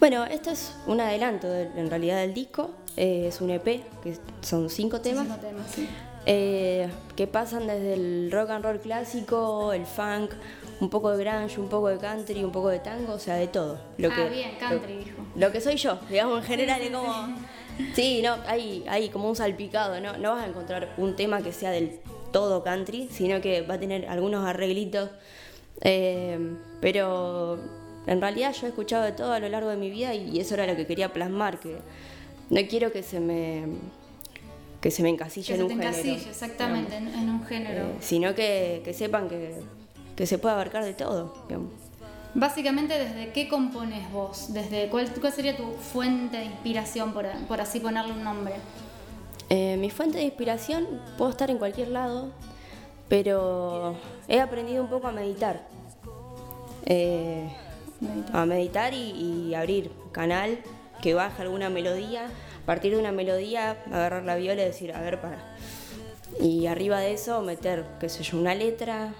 Bueno, 0.00 0.24
esto 0.24 0.50
es 0.50 0.74
un 0.86 1.00
adelanto 1.00 1.48
de- 1.48 1.70
en 1.76 1.90
realidad 1.90 2.18
del 2.20 2.32
disco, 2.32 2.70
eh, 2.96 3.26
es 3.28 3.40
un 3.40 3.50
EP, 3.50 3.82
que 4.02 4.16
son 4.42 4.70
cinco 4.70 5.00
temas. 5.00 5.26
Cinco 5.26 5.40
temas, 5.40 5.70
sí. 5.74 5.88
eh, 6.26 6.88
que 7.16 7.26
pasan 7.26 7.66
desde 7.66 7.94
el 7.94 8.30
rock 8.32 8.50
and 8.50 8.64
roll 8.64 8.78
clásico, 8.80 9.72
el 9.72 9.84
funk, 9.86 10.30
un 10.80 10.90
poco 10.90 11.16
de 11.16 11.24
grunge, 11.24 11.58
un 11.60 11.68
poco 11.68 11.88
de 11.88 11.98
country, 11.98 12.44
un 12.44 12.52
poco 12.52 12.68
de 12.68 12.78
tango, 12.78 13.14
o 13.14 13.18
sea, 13.18 13.34
de 13.34 13.48
todo. 13.48 13.80
Lo 13.98 14.10
Ah, 14.10 14.14
que, 14.14 14.28
bien, 14.30 14.50
country, 14.58 14.96
dijo. 14.98 15.16
Lo, 15.34 15.46
lo 15.46 15.52
que 15.52 15.60
soy 15.60 15.76
yo, 15.76 15.98
digamos, 16.08 16.38
en 16.38 16.44
general 16.44 16.80
es 16.82 16.90
como... 16.90 17.36
Sí, 17.94 18.22
no, 18.22 18.36
hay, 18.46 18.84
hay 18.88 19.08
como 19.08 19.28
un 19.28 19.36
salpicado, 19.36 20.00
¿no? 20.00 20.16
No 20.18 20.32
vas 20.34 20.44
a 20.44 20.48
encontrar 20.48 20.94
un 20.96 21.14
tema 21.14 21.42
que 21.42 21.52
sea 21.52 21.70
del 21.70 22.00
todo 22.32 22.62
country, 22.64 23.08
sino 23.10 23.40
que 23.40 23.62
va 23.62 23.74
a 23.74 23.78
tener 23.80 24.06
algunos 24.08 24.44
arreglitos. 24.44 25.10
eh, 25.82 26.38
pero 26.80 27.58
en 28.06 28.20
realidad 28.20 28.52
yo 28.54 28.66
he 28.66 28.70
escuchado 28.70 29.04
de 29.04 29.12
todo 29.12 29.32
a 29.32 29.38
lo 29.38 29.48
largo 29.48 29.68
de 29.70 29.76
mi 29.76 29.90
vida 29.90 30.14
y 30.14 30.40
eso 30.40 30.54
era 30.54 30.66
lo 30.66 30.74
que 30.76 30.86
quería 30.86 31.12
plasmar, 31.12 31.60
que 31.60 31.76
no 32.50 32.60
quiero 32.68 32.90
que 32.90 33.02
se 33.02 33.20
me 33.20 33.64
que 34.80 34.90
se 34.92 35.02
me 35.02 35.08
encasille 35.10 35.46
Que 35.46 35.52
en 35.54 35.58
se 35.58 35.62
un 35.64 35.68
te 35.68 35.74
género. 35.74 35.90
encasille, 35.92 36.30
exactamente, 36.30 36.96
en, 36.96 37.08
en 37.08 37.28
un 37.30 37.44
género. 37.44 37.82
Eh, 37.84 37.94
sino 38.00 38.34
que, 38.34 38.80
que 38.84 38.94
sepan 38.94 39.28
que, 39.28 39.56
que 40.18 40.26
se 40.26 40.36
puede 40.36 40.54
abarcar 40.56 40.84
de 40.84 40.94
todo. 40.94 41.32
digamos. 41.46 41.70
Básicamente, 42.34 42.98
¿desde 42.98 43.32
qué 43.32 43.48
compones 43.48 44.10
vos? 44.10 44.52
¿Desde 44.52 44.88
cuál, 44.88 45.08
cuál 45.20 45.32
sería 45.32 45.56
tu 45.56 45.70
fuente 45.74 46.38
de 46.38 46.44
inspiración, 46.46 47.12
por, 47.12 47.24
por 47.46 47.60
así 47.60 47.78
ponerle 47.78 48.10
un 48.14 48.24
nombre? 48.24 48.54
Eh, 49.48 49.76
mi 49.78 49.90
fuente 49.90 50.18
de 50.18 50.24
inspiración 50.24 50.88
puedo 51.16 51.30
estar 51.30 51.52
en 51.52 51.58
cualquier 51.58 51.90
lado, 51.90 52.32
pero 53.08 53.94
he 54.26 54.40
aprendido 54.40 54.82
un 54.82 54.90
poco 54.90 55.06
a 55.06 55.12
meditar. 55.12 55.62
Eh, 56.84 57.48
Meditar. 58.00 58.36
a 58.36 58.44
meditar 58.44 58.94
y, 58.94 59.10
y 59.50 59.54
abrir 59.54 59.92
canal 60.10 60.58
que 61.00 61.14
baja 61.14 61.42
alguna 61.44 61.70
melodía, 61.70 62.26
a 62.26 62.66
partir 62.66 62.92
de 62.92 62.98
una 62.98 63.12
melodía 63.12 63.76
agarrar 63.86 64.24
la 64.24 64.34
viola 64.34 64.62
y 64.62 64.64
decir, 64.64 64.92
a 64.92 65.00
ver, 65.00 65.20
para. 65.20 65.38
Y 66.40 66.66
arriba 66.66 66.98
de 66.98 67.12
eso 67.12 67.40
meter, 67.40 67.86
qué 68.00 68.08
sé 68.08 68.24
yo, 68.24 68.36
una 68.36 68.54
letra, 68.56 69.14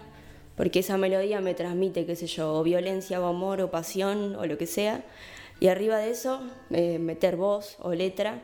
porque 0.59 0.81
esa 0.81 0.99
melodía 0.99 1.41
me 1.41 1.55
transmite, 1.55 2.05
qué 2.05 2.17
sé 2.17 2.27
yo, 2.27 2.53
o 2.53 2.65
violencia 2.65 3.21
o 3.21 3.27
amor 3.27 3.61
o 3.61 3.71
pasión 3.71 4.35
o 4.35 4.45
lo 4.45 4.59
que 4.59 4.67
sea. 4.67 5.05
Y 5.61 5.69
arriba 5.69 5.99
de 5.99 6.11
eso 6.11 6.43
eh, 6.71 6.99
meter 6.99 7.37
voz 7.37 7.77
o 7.79 7.95
letra 7.95 8.43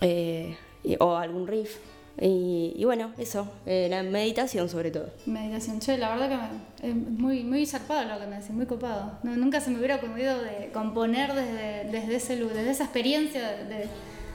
eh, 0.00 0.56
o 0.98 1.14
algún 1.14 1.46
riff. 1.46 1.76
Y, 2.18 2.82
bueno, 2.86 3.12
eso, 3.18 3.46
eh, 3.66 3.88
la 3.90 4.02
meditación 4.02 4.70
sobre 4.70 4.90
todo. 4.90 5.10
Meditación. 5.26 5.80
Che, 5.80 5.98
la 5.98 6.16
verdad 6.16 6.50
que 6.80 6.88
es 6.88 6.94
muy, 6.94 7.44
muy 7.44 7.66
zarpado 7.66 8.08
lo 8.08 8.18
que 8.18 8.26
me 8.26 8.36
decís, 8.36 8.52
muy 8.52 8.64
copado. 8.64 9.18
Nunca 9.22 9.60
se 9.60 9.68
me 9.70 9.76
hubiera 9.76 9.96
ocurrido 9.96 10.42
de 10.42 10.70
componer 10.72 11.34
desde, 11.34 11.90
desde 11.92 12.16
ese 12.16 12.36
desde 12.36 12.70
esa 12.70 12.84
experiencia 12.84 13.46
de, 13.64 13.88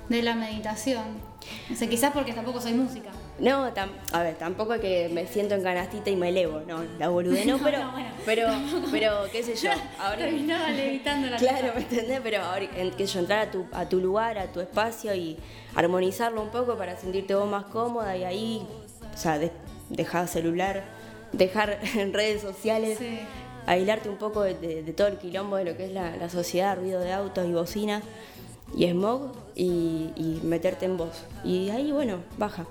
de 0.10 0.22
la 0.22 0.36
meditación. 0.36 1.30
O 1.71 1.75
sea, 1.75 1.89
quizás 1.89 2.12
porque 2.13 2.33
tampoco 2.33 2.62
soy 2.62 2.74
música. 2.74 3.10
No, 3.39 3.74
tam- 3.74 3.89
a 4.12 4.21
ver, 4.24 4.36
tampoco 4.36 4.75
es 4.75 4.81
que 4.81 5.10
me 5.12 5.25
siento 5.25 5.55
en 5.55 5.63
canastita 5.63 6.10
y 6.10 6.15
me 6.15 6.29
elevo, 6.29 6.62
no, 6.67 6.83
la 7.00 7.10
bolude 7.10 7.45
no, 7.45 7.57
No, 7.57 7.63
pero, 7.63 7.79
no, 7.79 7.91
bueno. 7.91 8.10
pero, 8.25 8.48
pero, 8.91 9.12
qué 9.31 9.41
sé 9.43 9.55
yo, 9.55 9.71
ahora, 10.00 10.17
Terminaba 10.17 10.69
levitando 10.69 11.27
la 11.29 11.38
claro. 11.38 11.74
¿me 11.75 11.81
entendés? 11.81 12.19
Pero 12.21 12.41
ahora, 12.43 12.65
en- 12.75 12.93
sé 12.98 13.05
yo, 13.07 13.19
entrar 13.19 13.48
a 13.48 13.51
tu, 13.51 13.65
a 13.71 13.89
tu 13.89 14.00
lugar, 14.00 14.38
a 14.38 14.51
tu 14.51 14.60
espacio 14.60 15.15
y 15.15 15.38
armonizarlo 15.75 16.41
un 16.41 16.50
poco 16.51 16.77
para 16.77 16.95
sentirte 16.98 17.33
vos 17.33 17.50
más 17.50 17.65
cómoda 17.65 18.15
y 18.15 18.24
ahí, 18.24 18.67
o 19.13 19.17
sea, 19.17 19.39
de- 19.39 19.51
dejar 19.89 20.27
celular, 20.27 20.83
dejar 21.31 21.79
en 21.95 22.13
redes 22.13 22.41
sociales, 22.41 22.98
Sí. 23.00 23.19
aislarte 23.65 24.10
un 24.10 24.17
poco 24.17 24.43
de, 24.43 24.53
de- 24.53 24.83
de 24.83 24.93
todo 24.93 25.07
el 25.07 25.17
quilombo 25.17 25.55
de 25.55 25.65
lo 25.65 25.75
que 25.77 25.86
es 25.86 25.91
la, 25.91 26.15
la 26.17 26.29
sociedad, 26.29 26.77
ruido 26.77 27.00
de 27.00 27.12
autos 27.13 27.48
y 27.48 27.51
bocinas 27.53 28.03
y 28.75 28.87
smog 28.89 29.31
y, 29.55 30.09
y 30.15 30.39
meterte 30.43 30.85
en 30.85 30.97
vos. 30.97 31.23
Y 31.43 31.69
ahí, 31.69 31.91
bueno, 31.91 32.19
baja. 32.37 32.65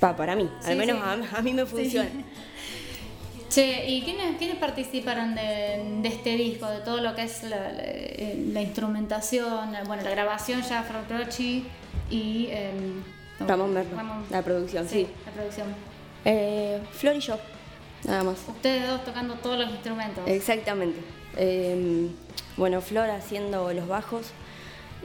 Pa, 0.00 0.16
para 0.16 0.34
mí, 0.34 0.48
al 0.64 0.76
menos 0.76 0.96
sí. 0.96 1.02
a, 1.04 1.38
a 1.38 1.42
mí 1.42 1.52
me 1.52 1.64
funciona. 1.66 2.08
Che, 3.50 3.86
¿y 3.86 4.00
quiénes, 4.00 4.38
quiénes 4.38 4.56
participaron 4.56 5.34
de, 5.34 5.98
de 6.00 6.08
este 6.08 6.36
disco? 6.36 6.66
De 6.70 6.78
todo 6.80 7.02
lo 7.02 7.14
que 7.14 7.24
es 7.24 7.42
la, 7.42 7.50
la- 7.70 7.82
eh, 7.82 8.46
la 8.50 8.62
instrumentación, 8.62 9.72
la- 9.72 9.84
bueno, 9.84 10.02
la 10.02 10.10
grabación 10.10 10.62
ya 10.62 10.82
Frank 10.82 11.10
Rochi 11.10 11.64
y... 12.10 12.46
em, 12.50 13.02
Ramón 13.46 13.74
Merlo, 13.74 13.90
la 14.30 14.40
producción, 14.42 14.88
sí. 14.88 15.06
la 15.26 15.32
producción. 15.32 15.66
Eh, 16.24 16.80
Flor 16.92 17.16
y 17.16 17.20
yo, 17.20 17.36
nada 18.04 18.22
más. 18.22 18.38
Ustedes 18.48 18.88
dos 18.88 19.04
tocando 19.04 19.34
todos 19.34 19.58
los 19.58 19.68
instrumentos. 19.68 20.24
Exactamente. 20.26 21.00
Eh, 21.36 22.08
bueno, 22.56 22.80
Flor 22.80 23.10
haciendo 23.10 23.70
los 23.74 23.86
bajos 23.86 24.28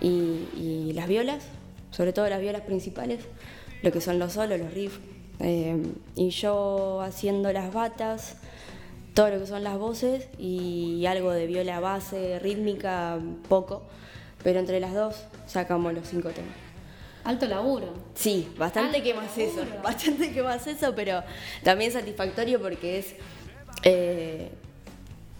y, 0.01 0.47
y 0.55 0.93
las 0.93 1.07
violas, 1.07 1.43
sobre 1.91 2.13
todo 2.13 2.27
las 2.29 2.41
violas 2.41 2.61
principales, 2.61 3.19
lo 3.81 3.91
que 3.91 4.01
son 4.01 4.19
los 4.19 4.33
solos, 4.33 4.59
los 4.59 4.73
riffs. 4.73 4.99
Eh, 5.39 5.83
y 6.15 6.29
yo 6.29 7.01
haciendo 7.01 7.53
las 7.53 7.71
batas, 7.73 8.37
todo 9.13 9.29
lo 9.29 9.39
que 9.39 9.47
son 9.47 9.63
las 9.63 9.77
voces 9.77 10.27
y 10.39 11.05
algo 11.05 11.31
de 11.31 11.47
viola 11.47 11.79
base, 11.79 12.39
rítmica, 12.39 13.19
poco. 13.47 13.83
Pero 14.43 14.59
entre 14.59 14.79
las 14.79 14.93
dos 14.93 15.23
sacamos 15.47 15.93
los 15.93 16.07
cinco 16.07 16.29
temas. 16.29 16.53
Alto 17.23 17.45
laburo. 17.45 17.93
Sí, 18.15 18.47
bastante 18.57 18.97
Alto 18.97 19.03
que 19.03 19.13
más 19.13 19.37
eso, 19.37 19.61
bastante 19.83 20.31
que 20.31 20.41
más 20.41 20.65
eso, 20.65 20.93
pero 20.95 21.23
también 21.63 21.91
satisfactorio 21.91 22.61
porque 22.61 22.99
es... 22.99 23.15
eh, 23.83 24.49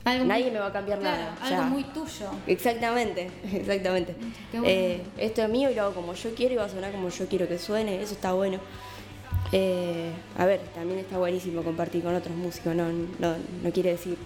Algo 0.08 0.26
Nadie 0.26 0.44
muy- 0.46 0.54
me 0.54 0.60
va 0.60 0.68
a 0.68 0.72
cambiar 0.74 1.00
claro, 1.00 1.18
nada, 1.18 1.38
Algo 1.42 1.64
muy 1.64 1.84
tuyo. 1.86 2.30
Exactamente, 2.48 3.30
exactamente. 3.54 4.16
Bueno. 4.52 4.66
Eh, 4.68 5.02
esto 5.18 5.42
es 5.44 5.50
mío 5.50 5.70
y 5.70 5.76
lo 5.76 5.84
hago 5.84 5.94
como 5.96 6.14
yo 6.14 6.34
quiero 6.34 6.54
y 6.54 6.58
va 6.58 6.66
a 6.66 6.70
sonar 6.70 6.92
como 6.92 7.10
yo 7.10 7.28
quiero 7.28 7.48
que 7.48 7.58
suene, 7.60 8.02
eso 8.02 8.14
está 8.14 8.34
bueno. 8.34 8.60
Eh, 9.52 10.12
a 10.38 10.46
ver, 10.46 10.60
también 10.76 11.00
está 11.00 11.18
buenísimo 11.18 11.62
compartir 11.64 12.04
con 12.04 12.14
otros 12.16 12.36
músicos, 12.36 12.76
no, 12.76 12.86
no, 13.20 13.36
no 13.64 13.72
quiere 13.72 13.92
decir. 13.92 14.18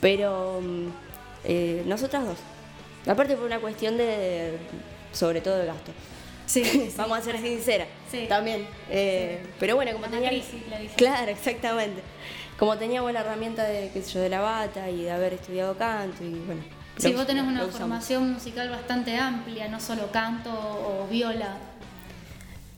Pero 0.00 0.60
mm, 0.62 0.86
eh, 1.44 1.82
nosotras 1.86 2.24
dos. 2.26 2.38
Aparte 3.06 3.36
por 3.36 3.46
una 3.46 3.58
cuestión 3.60 3.96
de, 3.96 4.58
sobre 5.12 5.40
todo 5.40 5.56
de 5.58 5.66
gasto. 5.66 5.92
Sí. 6.48 6.90
Vamos 6.96 7.18
a 7.18 7.22
ser 7.22 7.38
sinceras. 7.40 7.86
Sí. 8.10 8.26
También. 8.28 8.66
Eh, 8.90 9.40
Pero 9.60 9.76
bueno, 9.76 9.92
como 9.92 10.06
tenía. 10.06 10.30
crisis, 10.30 10.54
la. 10.68 10.78
Claro, 10.96 11.30
exactamente. 11.30 12.02
Como 12.58 12.76
teníamos 12.76 13.12
la 13.12 13.20
herramienta 13.20 13.62
de, 13.64 13.90
qué 13.92 14.02
sé 14.02 14.14
yo, 14.14 14.20
de 14.20 14.30
la 14.30 14.40
bata 14.40 14.90
y 14.90 15.02
de 15.02 15.10
haber 15.12 15.34
estudiado 15.34 15.76
canto 15.76 16.24
y 16.24 16.30
bueno. 16.46 16.62
Sí, 16.96 17.12
vos 17.12 17.24
tenés 17.28 17.44
una 17.44 17.64
formación 17.68 18.32
musical 18.32 18.68
bastante 18.70 19.16
amplia, 19.16 19.68
no 19.68 19.78
solo 19.78 20.10
canto 20.10 20.50
o 20.50 21.06
viola. 21.08 21.56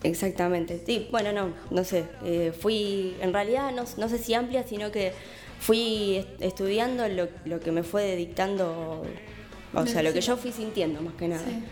Exactamente. 0.02 0.82
Sí, 0.84 1.08
bueno, 1.10 1.32
no, 1.32 1.52
no 1.70 1.84
sé. 1.84 2.04
eh, 2.24 2.52
fui, 2.58 3.16
en 3.20 3.32
realidad, 3.32 3.70
no, 3.72 3.84
no 3.96 4.08
sé 4.08 4.18
si 4.18 4.34
amplia, 4.34 4.62
sino 4.64 4.90
que 4.90 5.12
fui 5.58 6.16
est- 6.16 6.40
estudiando 6.42 7.06
lo, 7.08 7.28
lo 7.44 7.60
que 7.60 7.70
me 7.70 7.82
fue 7.82 8.16
dictando, 8.16 9.04
o 9.74 9.86
sea, 9.86 10.02
lo 10.02 10.12
que 10.12 10.20
yo 10.22 10.36
fui 10.36 10.52
sintiendo 10.52 11.02
más 11.02 11.14
que 11.14 11.28
nada. 11.28 11.44
Sí. 11.44 11.62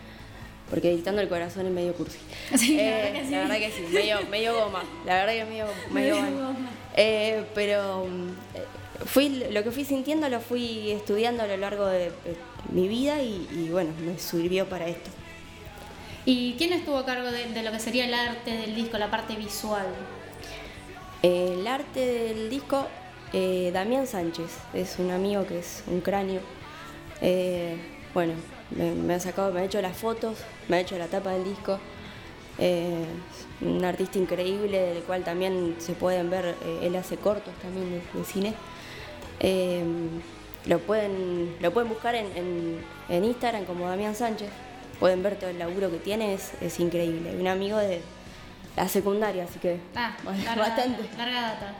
Porque 0.70 0.90
dictando 0.94 1.22
el 1.22 1.28
corazón 1.28 1.66
es 1.66 1.72
medio 1.72 1.94
cursi. 1.94 2.18
Sí, 2.56 2.76
la 2.76 2.82
Eh, 2.82 2.90
verdad 3.02 3.12
que 3.20 3.24
sí. 3.24 3.30
la 3.32 3.38
verdad 3.40 3.56
que 3.58 3.70
sí, 3.70 3.82
medio, 3.92 4.18
medio 4.30 4.54
goma. 4.64 4.82
La 5.06 5.14
verdad 5.14 5.32
que 5.32 5.44
medio, 5.44 5.66
medio 5.90 6.14
Medio 6.14 6.16
goma. 6.16 6.46
goma. 6.48 6.70
Eh, 6.96 7.44
pero 7.54 8.06
eh, 8.54 8.64
fui, 9.06 9.28
lo 9.50 9.62
que 9.62 9.70
fui 9.70 9.84
sintiendo 9.84 10.28
lo 10.28 10.40
fui 10.40 10.90
estudiando 10.90 11.42
a 11.42 11.46
lo 11.46 11.56
largo 11.56 11.86
de, 11.86 12.06
de 12.06 12.12
mi 12.72 12.88
vida 12.88 13.22
y, 13.22 13.48
y 13.52 13.68
bueno, 13.70 13.90
me 14.04 14.18
sirvió 14.18 14.68
para 14.68 14.88
esto. 14.88 15.10
¿Y 16.26 16.54
quién 16.58 16.72
estuvo 16.74 16.98
a 16.98 17.06
cargo 17.06 17.30
de, 17.30 17.46
de 17.46 17.62
lo 17.62 17.72
que 17.72 17.78
sería 17.80 18.04
el 18.04 18.12
arte 18.12 18.50
del 18.50 18.74
disco, 18.74 18.98
la 18.98 19.10
parte 19.10 19.34
visual? 19.36 19.86
El 21.22 21.66
arte 21.66 22.00
del 22.04 22.50
disco, 22.50 22.86
eh, 23.32 23.70
Damián 23.72 24.06
Sánchez, 24.06 24.50
es 24.74 24.98
un 24.98 25.10
amigo 25.10 25.46
que 25.46 25.58
es 25.60 25.82
un 25.86 26.00
cráneo. 26.00 26.40
Eh, 27.20 27.76
bueno, 28.14 28.34
me, 28.70 28.92
me 28.92 29.14
ha 29.14 29.20
sacado, 29.20 29.52
me 29.52 29.60
ha 29.60 29.64
hecho 29.64 29.80
las 29.82 29.96
fotos, 29.96 30.36
me 30.68 30.76
ha 30.76 30.80
hecho 30.80 30.96
la 30.98 31.06
tapa 31.06 31.30
del 31.32 31.44
disco. 31.44 31.78
Eh, 32.58 33.04
un 33.60 33.84
artista 33.84 34.18
increíble, 34.18 34.78
del 34.80 35.02
cual 35.04 35.22
también 35.24 35.76
se 35.78 35.92
pueden 35.92 36.28
ver, 36.30 36.56
eh, 36.64 36.80
él 36.82 36.96
hace 36.96 37.16
cortos 37.16 37.54
también 37.62 37.90
de, 37.90 38.18
de 38.18 38.24
cine. 38.24 38.54
Eh, 39.40 39.84
lo, 40.66 40.78
pueden, 40.80 41.56
lo 41.60 41.72
pueden 41.72 41.88
buscar 41.88 42.14
en, 42.14 42.26
en- 42.36 42.78
en 43.08 43.24
Instagram 43.24 43.64
como 43.64 43.88
Damián 43.88 44.14
Sánchez. 44.14 44.50
Pueden 45.00 45.22
ver 45.22 45.36
todo 45.36 45.50
el 45.50 45.58
laburo 45.58 45.90
que 45.90 45.98
tiene, 45.98 46.34
es, 46.34 46.52
es 46.60 46.80
increíble. 46.80 47.36
Un 47.38 47.46
amigo 47.46 47.78
de 47.78 48.00
la 48.76 48.88
secundaria, 48.88 49.44
así 49.44 49.58
que 49.60 49.78
Ah, 49.94 50.16
larga 50.24 50.54
bastante. 50.56 51.02
Data, 51.02 51.16
larga 51.18 51.40
data. 51.42 51.72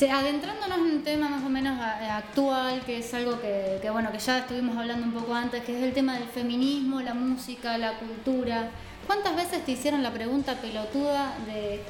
Adentrándonos 0.00 0.78
en 0.78 0.84
un 0.84 1.02
tema 1.02 1.28
más 1.28 1.42
o 1.44 1.48
menos 1.48 1.78
a- 1.80 2.18
actual, 2.18 2.80
que 2.86 2.98
es 2.98 3.12
algo 3.14 3.40
que, 3.40 3.78
que, 3.82 3.90
bueno, 3.90 4.12
que 4.12 4.18
ya 4.18 4.38
estuvimos 4.38 4.76
hablando 4.76 5.04
un 5.06 5.12
poco 5.12 5.34
antes, 5.34 5.64
que 5.64 5.76
es 5.76 5.82
el 5.82 5.92
tema 5.92 6.14
del 6.18 6.28
feminismo, 6.28 7.00
la 7.00 7.14
música, 7.14 7.76
la 7.78 7.94
cultura. 7.98 8.70
¿Cuántas 9.06 9.34
veces 9.34 9.64
te 9.64 9.72
hicieron 9.72 10.02
la 10.02 10.12
pregunta 10.12 10.54
pelotuda 10.60 11.34
de 11.46 11.80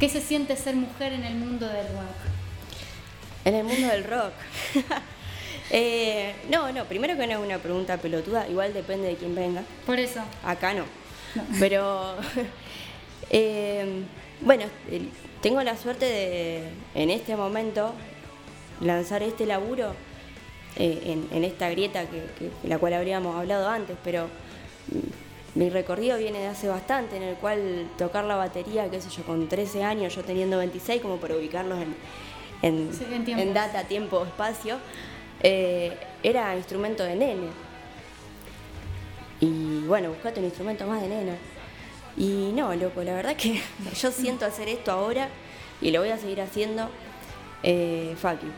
qué 0.00 0.08
se 0.08 0.20
siente 0.20 0.56
ser 0.56 0.74
mujer 0.74 1.12
en 1.12 1.24
el 1.24 1.34
mundo 1.36 1.66
del 1.68 1.86
rock? 1.88 2.16
En 3.44 3.54
el 3.54 3.64
mundo 3.64 3.86
del 3.88 4.04
rock. 4.04 4.32
Eh, 5.70 6.34
no, 6.50 6.70
no, 6.72 6.84
primero 6.84 7.16
que 7.16 7.26
no 7.26 7.32
es 7.32 7.38
una 7.38 7.56
pregunta 7.58 7.96
pelotuda, 7.96 8.46
igual 8.48 8.74
depende 8.74 9.08
de 9.08 9.16
quién 9.16 9.34
venga. 9.34 9.62
Por 9.86 9.98
eso. 9.98 10.20
Acá 10.44 10.74
no. 10.74 10.84
Pero, 11.58 12.14
eh, 13.30 14.02
bueno, 14.42 14.64
el- 14.90 15.08
tengo 15.44 15.62
la 15.62 15.76
suerte 15.76 16.06
de, 16.06 16.62
en 16.94 17.10
este 17.10 17.36
momento, 17.36 17.92
lanzar 18.80 19.22
este 19.22 19.44
laburo 19.44 19.92
eh, 20.76 21.02
en, 21.04 21.28
en 21.36 21.44
esta 21.44 21.68
grieta 21.68 22.06
que, 22.06 22.22
que- 22.38 22.50
la 22.66 22.78
cual 22.78 22.94
habríamos 22.94 23.36
hablado 23.36 23.68
antes, 23.68 23.94
pero 24.02 24.24
mm, 24.24 25.58
mi 25.58 25.68
recorrido 25.68 26.16
viene 26.16 26.38
de 26.38 26.46
hace 26.46 26.66
bastante, 26.66 27.18
en 27.18 27.24
el 27.24 27.34
cual 27.36 27.88
tocar 27.98 28.24
la 28.24 28.36
batería, 28.36 28.90
qué 28.90 29.02
sé 29.02 29.10
yo, 29.10 29.22
con 29.24 29.46
13 29.46 29.84
años, 29.84 30.14
yo 30.14 30.24
teniendo 30.24 30.56
26, 30.56 31.02
como 31.02 31.18
para 31.18 31.36
ubicarnos 31.36 31.78
en, 31.82 31.94
en, 32.62 32.90
Sí, 32.94 33.04
en 33.32 33.52
data, 33.52 33.84
tiempo, 33.84 34.24
espacio, 34.24 34.78
eh, 35.42 35.92
era 36.22 36.56
instrumento 36.56 37.02
de 37.04 37.16
nene. 37.16 37.48
Y 39.40 39.80
bueno, 39.86 40.08
buscate 40.08 40.40
un 40.40 40.46
instrumento 40.46 40.86
más 40.86 41.02
de 41.02 41.08
nena. 41.08 41.36
Y 42.16 42.52
no, 42.54 42.74
loco, 42.74 43.02
la 43.02 43.14
verdad 43.14 43.36
que 43.36 43.60
yo 44.00 44.10
siento 44.12 44.46
hacer 44.46 44.68
esto 44.68 44.92
ahora 44.92 45.28
y 45.80 45.90
lo 45.90 46.00
voy 46.00 46.10
a 46.10 46.18
seguir 46.18 46.40
haciendo. 46.40 46.88
Eh, 47.62 48.14
fuck 48.20 48.40
you. 48.42 48.50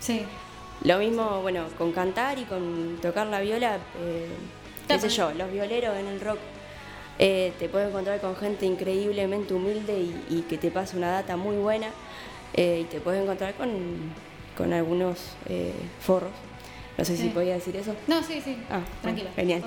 Sí. 0.00 0.22
Lo 0.84 0.98
mismo, 0.98 1.40
bueno, 1.42 1.64
con 1.76 1.92
cantar 1.92 2.38
y 2.38 2.44
con 2.44 2.98
tocar 3.02 3.26
la 3.26 3.40
viola, 3.40 3.78
eh, 4.00 4.28
qué 4.86 4.98
sé 5.00 5.08
yo, 5.08 5.32
los 5.32 5.50
violeros 5.50 5.96
en 5.96 6.06
el 6.06 6.20
rock. 6.20 6.38
eh, 7.20 7.52
te 7.58 7.68
puedes 7.68 7.88
encontrar 7.88 8.20
con 8.20 8.36
gente 8.36 8.64
increíblemente 8.64 9.52
humilde 9.54 9.98
y, 9.98 10.24
y 10.30 10.42
que 10.42 10.56
te 10.56 10.70
pasa 10.70 10.96
una 10.96 11.10
data 11.10 11.36
muy 11.36 11.56
buena. 11.56 11.88
eh, 12.54 12.80
y 12.82 12.84
te 12.84 13.00
puedes 13.00 13.22
encontrar 13.22 13.54
con, 13.54 13.68
con 14.56 14.72
algunos 14.72 15.18
forros. 16.00 16.30
No 16.96 17.04
sé 17.04 17.16
Sí. 17.16 17.24
si 17.24 17.28
podía 17.30 17.54
decir 17.54 17.74
eso. 17.76 17.94
No, 18.06 18.22
sí, 18.22 18.40
sí. 18.44 18.56
Ah, 18.70 18.80
Tranquilo. 19.02 19.30
genial. 19.36 19.62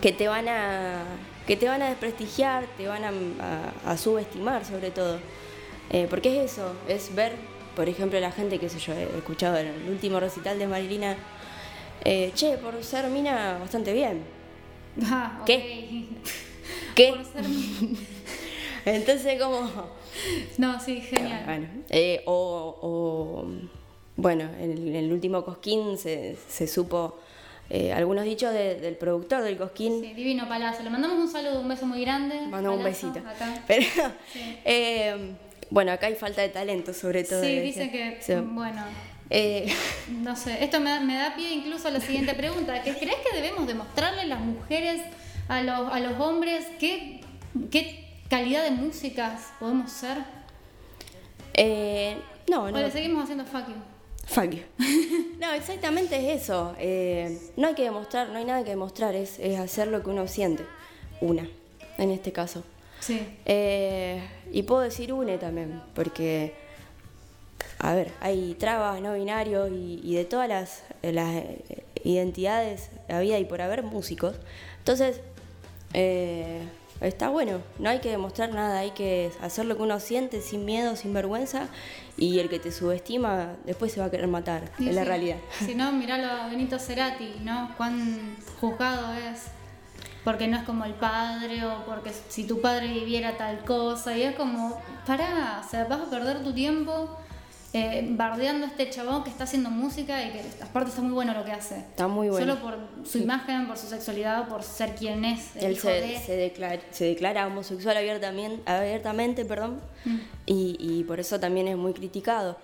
Que 0.00 0.12
te 0.12 0.28
van 0.28 0.48
a 0.48 1.02
que 1.46 1.56
te 1.56 1.66
van 1.66 1.80
a 1.82 1.88
desprestigiar, 1.88 2.66
te 2.76 2.86
van 2.86 3.04
a, 3.04 3.08
a- 3.40 3.92
a 3.92 3.96
subestimar 3.96 4.64
sobre 4.66 4.90
todo. 4.90 5.18
Eh, 5.90 6.06
porque 6.10 6.28
es 6.44 6.52
eso, 6.52 6.72
es 6.86 7.14
ver, 7.14 7.32
por 7.74 7.88
ejemplo, 7.88 8.20
la 8.20 8.30
gente, 8.30 8.58
qué 8.58 8.68
sé 8.68 8.78
yo, 8.78 8.92
he 8.92 9.04
escuchado 9.16 9.56
en 9.56 9.68
el 9.68 9.88
último 9.88 10.20
recital 10.20 10.58
de 10.58 10.66
Marilina, 10.66 11.16
eh, 12.04 12.30
che, 12.34 12.58
por 12.58 12.84
ser 12.84 13.08
mina, 13.08 13.56
bastante 13.58 13.94
bien. 13.94 14.22
Ah, 15.06 15.42
¿Qué? 15.46 15.56
ok. 16.12 16.18
¿Qué? 16.94 17.12
Por 17.14 17.24
ser- 17.24 17.44
Entonces, 18.84 19.40
como... 19.42 19.70
No, 20.58 20.80
sí, 20.80 21.00
genial. 21.00 21.42
Bueno, 21.46 21.68
eh, 21.90 22.22
o, 22.26 22.76
o, 22.82 23.46
bueno, 24.16 24.44
en 24.60 24.72
el, 24.72 24.88
en 24.88 24.96
el 24.96 25.12
último 25.12 25.44
Cosquín 25.44 25.96
se, 25.96 26.36
se 26.48 26.66
supo 26.66 27.18
eh, 27.70 27.92
algunos 27.92 28.24
dichos 28.24 28.52
de- 28.52 28.76
del 28.76 28.96
productor 28.96 29.42
del 29.42 29.56
Cosquín. 29.58 30.00
Sí, 30.02 30.14
divino 30.14 30.48
Palacio. 30.48 30.82
Le 30.84 30.90
mandamos 30.90 31.18
un 31.18 31.28
saludo, 31.28 31.60
un 31.60 31.68
beso 31.68 31.86
muy 31.86 32.00
grande. 32.00 32.40
Mando 32.46 32.72
un 32.72 32.78
Palazzo, 32.82 33.12
besito. 33.12 33.28
acá. 33.28 33.62
Pero, 33.66 33.84
Sí. 34.32 34.58
eh, 34.64 35.34
bueno, 35.70 35.92
acá 35.92 36.06
hay 36.06 36.14
falta 36.14 36.40
de 36.42 36.48
talento, 36.48 36.94
sobre 36.94 37.24
todo. 37.24 37.42
Sí, 37.42 37.60
dicen 37.60 37.90
que, 37.90 38.18
Sí. 38.20 38.34
bueno, 38.34 38.82
Eh, 39.30 39.66
no 40.22 40.34
sé, 40.36 40.64
esto 40.64 40.80
me 40.80 40.88
da, 40.88 41.00
me 41.00 41.14
da 41.14 41.34
pie 41.36 41.50
incluso 41.52 41.88
a 41.88 41.90
la 41.90 42.00
siguiente 42.00 42.32
pregunta, 42.32 42.82
que 42.82 42.94
¿crees 42.96 43.16
que 43.16 43.36
debemos 43.36 43.66
demostrarle 43.66 44.24
las 44.24 44.40
mujeres 44.40 45.02
a 45.48 45.60
los, 45.62 45.92
a 45.92 46.00
los 46.00 46.18
hombres 46.18 46.66
qué, 46.80 47.20
qué 47.70 48.06
calidad 48.30 48.64
de 48.64 48.70
músicas 48.70 49.52
podemos 49.60 49.92
ser? 49.92 50.16
eh, 51.54 52.16
no, 52.48 52.62
¿O 52.64 52.70
no. 52.70 52.78
le 52.78 52.90
seguimos 52.90 53.24
haciendo 53.24 53.44
fuck 53.44 53.68
you? 53.68 53.74
Fuck. 54.28 54.54
No, 55.38 55.52
exactamente 55.52 56.16
es 56.16 56.42
eso. 56.42 56.74
Eh, 56.78 57.38
no 57.56 57.68
hay 57.68 57.74
que 57.74 57.84
demostrar, 57.84 58.28
no 58.30 58.38
hay 58.38 58.44
nada 58.44 58.64
que 58.64 58.70
demostrar, 58.70 59.14
es, 59.14 59.38
es 59.38 59.58
hacer 59.58 59.86
lo 59.86 60.02
que 60.02 60.10
uno 60.10 60.26
siente. 60.26 60.64
Una, 61.20 61.48
en 61.96 62.10
este 62.10 62.32
caso. 62.32 62.64
Sí. 63.00 63.24
Eh, 63.46 64.20
y 64.52 64.64
puedo 64.64 64.80
decir 64.80 65.12
UNE 65.12 65.38
también, 65.38 65.80
porque, 65.94 66.54
a 67.78 67.94
ver, 67.94 68.10
hay 68.20 68.56
trabas, 68.58 69.00
no 69.00 69.14
binarios 69.14 69.70
y, 69.70 70.00
y 70.02 70.16
de 70.16 70.24
todas 70.24 70.48
las, 70.48 70.82
las 71.02 71.36
eh, 71.36 71.84
identidades, 72.02 72.90
había 73.08 73.38
y 73.38 73.44
por 73.44 73.62
haber 73.62 73.84
músicos. 73.84 74.34
Entonces, 74.78 75.20
eh, 75.94 76.62
está 77.00 77.28
bueno, 77.28 77.60
no 77.78 77.88
hay 77.88 78.00
que 78.00 78.10
demostrar 78.10 78.52
nada, 78.52 78.80
hay 78.80 78.90
que 78.90 79.30
hacer 79.40 79.66
lo 79.66 79.76
que 79.76 79.82
uno 79.82 80.00
siente 80.00 80.40
sin 80.40 80.64
miedo, 80.64 80.96
sin 80.96 81.12
vergüenza, 81.12 81.68
y 82.16 82.38
el 82.40 82.48
que 82.48 82.58
te 82.58 82.72
subestima 82.72 83.54
después 83.64 83.92
se 83.92 84.00
va 84.00 84.06
a 84.06 84.10
querer 84.10 84.26
matar, 84.26 84.70
Y 84.78 84.88
es 84.88 84.94
la 84.94 85.02
sí, 85.02 85.08
realidad. 85.08 85.36
Si 85.58 85.74
no, 85.74 85.92
miralo 85.92 86.26
a 86.26 86.48
Benito 86.48 86.78
Cerati, 86.78 87.36
¿no? 87.42 87.74
Cuán 87.76 88.36
juzgado 88.60 89.14
es. 89.14 89.44
Porque 90.24 90.48
no 90.48 90.58
es 90.58 90.64
como 90.64 90.84
el 90.84 90.94
padre, 90.94 91.64
o 91.64 91.84
porque 91.86 92.10
si 92.28 92.44
tu 92.44 92.60
padre 92.60 92.88
viviera 92.88 93.36
tal 93.36 93.64
cosa, 93.64 94.16
y 94.16 94.22
es 94.22 94.34
como, 94.34 94.78
pará, 95.06 95.62
o 95.64 95.68
sea, 95.68 95.84
vas 95.84 96.00
a 96.00 96.10
perder 96.10 96.42
tu 96.42 96.52
tiempo 96.52 97.16
eh, 97.74 98.06
bardeando 98.10 98.64
a 98.66 98.68
este 98.70 98.88
chabón 98.88 99.24
que 99.24 99.30
está 99.30 99.44
haciendo 99.44 99.68
música 99.70 100.22
y 100.24 100.30
que 100.32 100.42
aparte 100.62 100.88
está 100.90 101.02
muy 101.02 101.12
bueno 101.12 101.34
lo 101.34 101.44
que 101.44 101.52
hace. 101.52 101.76
Está 101.78 102.08
muy 102.08 102.30
bueno. 102.30 102.46
Solo 102.54 102.62
por 102.62 103.06
su 103.06 103.18
imagen, 103.18 103.66
por 103.66 103.76
su 103.76 103.86
sexualidad, 103.88 104.48
por 104.48 104.62
ser 104.62 104.94
quien 104.94 105.24
es. 105.24 105.54
el 105.56 105.64
Él 105.64 105.72
hijo 105.72 105.88
se, 105.88 106.00
de- 106.00 106.18
se 106.18 106.36
declara, 106.36 106.80
se 106.90 107.04
declara 107.04 107.46
homosexual 107.46 107.96
abiertamente, 107.96 108.62
abiertamente 108.70 109.44
perdón, 109.44 109.80
Mm. 110.04 110.16
y, 110.46 110.76
y 110.78 111.04
por 111.04 111.20
eso 111.20 111.38
también 111.40 111.68
es 111.68 111.76
muy 111.76 111.92
criticado. 111.92 112.56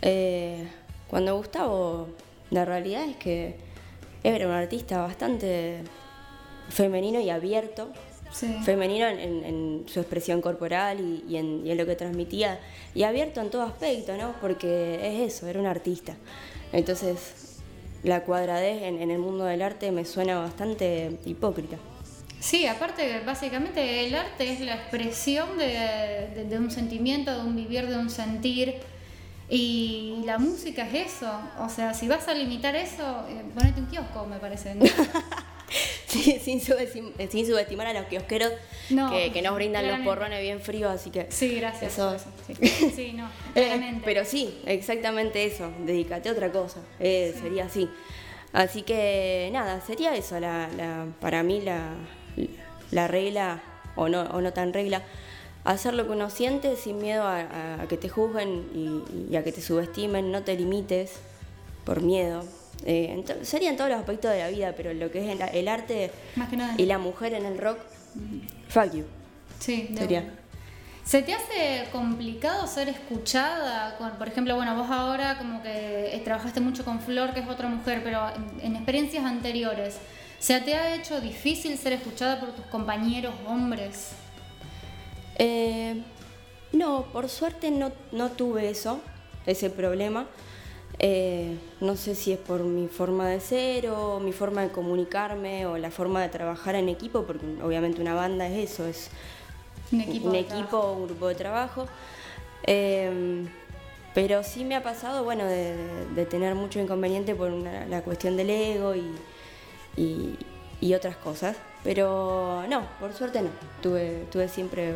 Eh, 0.00 0.66
cuando 1.08 1.36
Gustavo, 1.36 2.08
la 2.50 2.64
realidad 2.64 3.04
es 3.04 3.16
que 3.16 3.56
era 4.24 4.46
un 4.46 4.52
artista 4.54 4.98
bastante 5.02 5.82
femenino 6.70 7.20
y 7.20 7.28
abierto, 7.28 7.90
Sí. 8.32 8.56
femenino 8.64 9.06
en, 9.06 9.18
en- 9.20 9.44
en 9.44 9.84
su 9.86 10.00
expresión 10.00 10.40
corporal 10.40 10.98
y, 11.00 11.24
y 11.32 11.36
en, 11.36 11.66
y 11.66 11.70
en 11.70 11.76
lo 11.78 11.86
que 11.86 11.94
transmitía, 11.96 12.58
y 12.94 13.02
abierto 13.02 13.40
en 13.40 13.50
todo 13.50 13.62
aspecto, 13.62 14.16
¿no? 14.16 14.34
Porque 14.40 15.00
es 15.24 15.34
eso, 15.34 15.46
era 15.46 15.60
un 15.60 15.66
artista. 15.66 16.14
Entonces, 16.72 17.58
la 18.02 18.24
cuadradez 18.24 18.82
en, 18.82 19.00
en 19.02 19.10
el 19.10 19.18
mundo 19.18 19.44
del 19.44 19.62
arte 19.62 19.92
me 19.92 20.04
suena 20.04 20.38
bastante 20.38 21.18
hipócrita. 21.26 21.76
Sí, 22.40 22.66
aparte, 22.66 23.20
básicamente 23.24 24.04
el 24.06 24.14
arte 24.16 24.50
es 24.52 24.60
la 24.60 24.74
expresión 24.74 25.56
de, 25.58 25.66
de- 26.34 26.44
de 26.48 26.58
un 26.58 26.70
sentimiento, 26.70 27.32
de 27.32 27.40
un 27.46 27.54
vivir, 27.54 27.86
de 27.88 27.96
un 27.96 28.10
sentir. 28.10 28.74
Y 29.48 30.22
la 30.24 30.38
música 30.38 30.88
es 30.88 31.12
eso. 31.14 31.30
O 31.60 31.68
sea, 31.68 31.92
si 31.94 32.08
vas 32.08 32.26
a 32.28 32.34
limitar 32.34 32.74
eso, 32.74 33.26
eh, 33.28 33.42
ponete 33.54 33.80
un 33.80 33.86
kiosco, 33.86 34.24
me 34.26 34.38
parece. 34.38 34.74
¿no? 34.74 34.84
Sin, 36.12 36.60
subestim- 36.60 37.12
eh, 37.18 37.28
sin 37.30 37.46
subestimar 37.46 37.86
a 37.86 37.92
los 37.94 38.04
kiosqueros 38.06 38.52
No, 38.90 39.10
que, 39.10 39.32
que 39.32 39.40
nos 39.42 39.54
brindan 39.54 39.86
los 39.88 40.00
porrones 40.00 40.40
bien 40.42 40.60
fríos, 40.60 40.90
así 40.92 41.10
que... 41.10 41.26
Sí, 41.30 41.54
gracias. 41.56 41.92
Eso- 41.94 42.14
eso, 42.14 42.26
Sí, 42.46 42.90
Sí, 42.94 43.12
no, 43.14 43.26
Eh, 43.54 43.64
claramente. 43.66 44.02
pero 44.04 44.24
sí, 44.24 44.58
exactamente 44.66 45.44
eso, 45.46 45.70
dedícate 45.86 46.28
a 46.28 46.32
otra 46.32 46.52
cosa, 46.52 46.80
eh, 47.00 47.34
sería 47.40 47.64
así. 47.64 47.88
Así 48.52 48.82
que 48.82 49.48
nada, 49.52 49.80
sería 49.80 50.14
eso, 50.14 50.38
la, 50.38 50.68
la- 50.76 51.06
para 51.20 51.42
mí 51.42 51.60
la, 51.62 51.94
la 52.90 53.08
regla, 53.08 53.62
o 53.96 54.08
no, 54.08 54.22
o 54.22 54.40
no 54.42 54.52
tan 54.52 54.72
regla, 54.74 55.02
hacer 55.64 55.94
lo 55.94 56.04
que 56.04 56.10
uno 56.10 56.28
siente 56.28 56.76
sin 56.76 56.98
miedo 56.98 57.22
a, 57.22 57.40
a- 57.40 57.82
a 57.82 57.88
que 57.88 57.96
te 57.96 58.08
juzguen 58.10 58.68
y, 58.74 59.32
y 59.32 59.36
a 59.36 59.44
que 59.44 59.52
te 59.52 59.62
subestimen, 59.62 60.30
no 60.30 60.42
te 60.42 60.54
limites 60.56 61.12
por 61.86 62.02
miedo. 62.02 62.44
Eh, 62.84 63.24
sería 63.42 63.70
en 63.70 63.76
todos 63.76 63.90
los 63.90 63.98
aspectos 63.98 64.30
de 64.32 64.38
la 64.40 64.48
vida, 64.48 64.74
pero 64.76 64.92
lo 64.92 65.10
que 65.10 65.24
es 65.24 65.40
el, 65.40 65.42
el 65.56 65.68
arte 65.68 66.10
Más 66.36 66.48
que 66.48 66.56
nada. 66.56 66.74
y 66.76 66.86
la 66.86 66.98
mujer 66.98 67.34
en 67.34 67.46
el 67.46 67.58
rock, 67.58 67.78
fuck 68.68 68.92
you. 68.92 69.04
Sí, 69.60 69.94
Sería. 69.96 70.24
¿Se 71.04 71.20
te 71.22 71.34
hace 71.34 71.88
complicado 71.90 72.66
ser 72.68 72.88
escuchada? 72.88 73.96
Con, 73.98 74.10
por 74.12 74.28
ejemplo, 74.28 74.54
bueno, 74.54 74.76
vos 74.76 74.88
ahora 74.90 75.36
como 75.38 75.60
que 75.62 76.14
eh, 76.14 76.20
trabajaste 76.24 76.60
mucho 76.60 76.84
con 76.84 77.00
Flor, 77.00 77.34
que 77.34 77.40
es 77.40 77.48
otra 77.48 77.68
mujer, 77.68 78.02
pero 78.04 78.20
en, 78.60 78.60
en 78.66 78.76
experiencias 78.76 79.24
anteriores, 79.24 79.96
¿se 80.38 80.60
te 80.60 80.74
ha 80.76 80.94
hecho 80.94 81.20
difícil 81.20 81.76
ser 81.76 81.92
escuchada 81.94 82.38
por 82.38 82.52
tus 82.52 82.64
compañeros 82.66 83.34
hombres? 83.46 84.10
Eh, 85.36 86.02
no, 86.72 87.04
por 87.12 87.28
suerte 87.28 87.70
no, 87.70 87.92
no 88.12 88.30
tuve 88.30 88.70
eso, 88.70 89.00
ese 89.46 89.70
problema. 89.70 90.26
Eh, 91.04 91.56
no 91.80 91.96
sé 91.96 92.14
si 92.14 92.32
es 92.32 92.38
por 92.38 92.60
mi 92.62 92.86
forma 92.86 93.28
de 93.28 93.40
ser 93.40 93.88
o 93.90 94.20
mi 94.20 94.30
forma 94.32 94.62
de 94.62 94.68
comunicarme 94.70 95.66
o 95.66 95.76
la 95.76 95.90
forma 95.90 96.22
de 96.22 96.28
trabajar 96.28 96.76
en 96.76 96.88
equipo, 96.88 97.24
porque 97.24 97.44
obviamente 97.62 98.00
una 98.00 98.14
banda 98.14 98.46
es 98.46 98.70
eso, 98.72 98.86
es 98.86 99.10
Un 99.90 100.00
equipo. 100.00 100.28
un 100.28 100.34
equipo, 100.36 100.92
un 100.92 101.06
grupo 101.06 101.26
de 101.26 101.34
trabajo. 101.34 101.86
Eh, 102.64 103.44
pero 104.14 104.44
sí 104.44 104.64
me 104.64 104.76
ha 104.76 104.82
pasado, 104.82 105.24
bueno, 105.24 105.44
de, 105.44 105.74
de 106.14 106.24
tener 106.26 106.54
mucho 106.54 106.78
inconveniente 106.78 107.34
por 107.34 107.50
una- 107.50 107.86
la 107.86 108.02
cuestión 108.02 108.36
del 108.36 108.50
ego 108.50 108.94
y, 108.94 109.10
y- 109.96 110.36
y 110.80 110.94
otras 110.94 111.16
cosas. 111.16 111.56
Pero 111.82 112.62
no, 112.68 112.82
por 113.00 113.12
suerte 113.12 113.42
no. 113.42 113.48
Tuve, 113.82 114.26
tuve 114.30 114.48
siempre. 114.48 114.94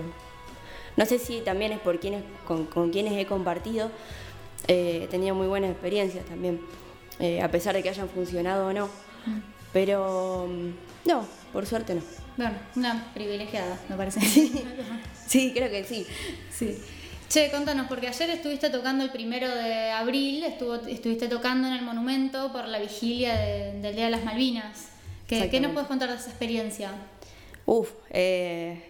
No 0.96 1.04
sé 1.04 1.18
si 1.18 1.40
también 1.40 1.72
es 1.72 1.80
por 1.80 1.98
quienes, 1.98 2.22
con, 2.46 2.66
con 2.66 2.90
quienes 2.90 3.14
he 3.14 3.26
compartido. 3.26 3.90
Eh, 4.68 5.06
tenido 5.10 5.34
muy 5.34 5.46
buenas 5.46 5.70
experiencias 5.70 6.24
también, 6.26 6.60
eh, 7.18 7.40
a 7.42 7.50
pesar 7.50 7.74
de 7.74 7.82
que 7.82 7.88
hayan 7.90 8.08
funcionado 8.08 8.68
o 8.68 8.72
no. 8.72 8.88
Pero 9.72 10.46
mm, 10.48 11.08
no, 11.08 11.26
por 11.52 11.66
suerte 11.66 11.94
no. 11.94 12.02
Bueno, 12.36 12.54
una 12.76 13.10
privilegiada, 13.14 13.78
me 13.88 13.96
parece. 13.96 14.20
Sí, 15.26 15.52
creo 15.52 15.68
que 15.70 15.82
sí. 15.84 16.06
Sí. 16.52 16.78
Che, 17.28 17.50
contanos, 17.50 17.88
porque 17.88 18.06
ayer 18.06 18.30
estuviste 18.30 18.70
tocando 18.70 19.02
el 19.02 19.10
primero 19.10 19.48
de 19.52 19.90
abril, 19.90 20.44
estuvo, 20.44 20.76
estuviste 20.76 21.26
tocando 21.26 21.66
en 21.66 21.74
el 21.74 21.82
monumento 21.82 22.52
por 22.52 22.66
la 22.68 22.78
vigilia 22.78 23.34
de- 23.36 23.80
del 23.80 23.96
Día 23.96 24.04
de 24.04 24.10
las 24.12 24.24
Malvinas. 24.24 24.90
¿Qué, 25.26 25.50
¿Qué 25.50 25.58
nos 25.60 25.72
puedes 25.72 25.88
contar 25.88 26.08
de 26.10 26.14
esa 26.14 26.28
experiencia? 26.30 26.92
Uf, 27.64 27.90
eh, 28.10 28.80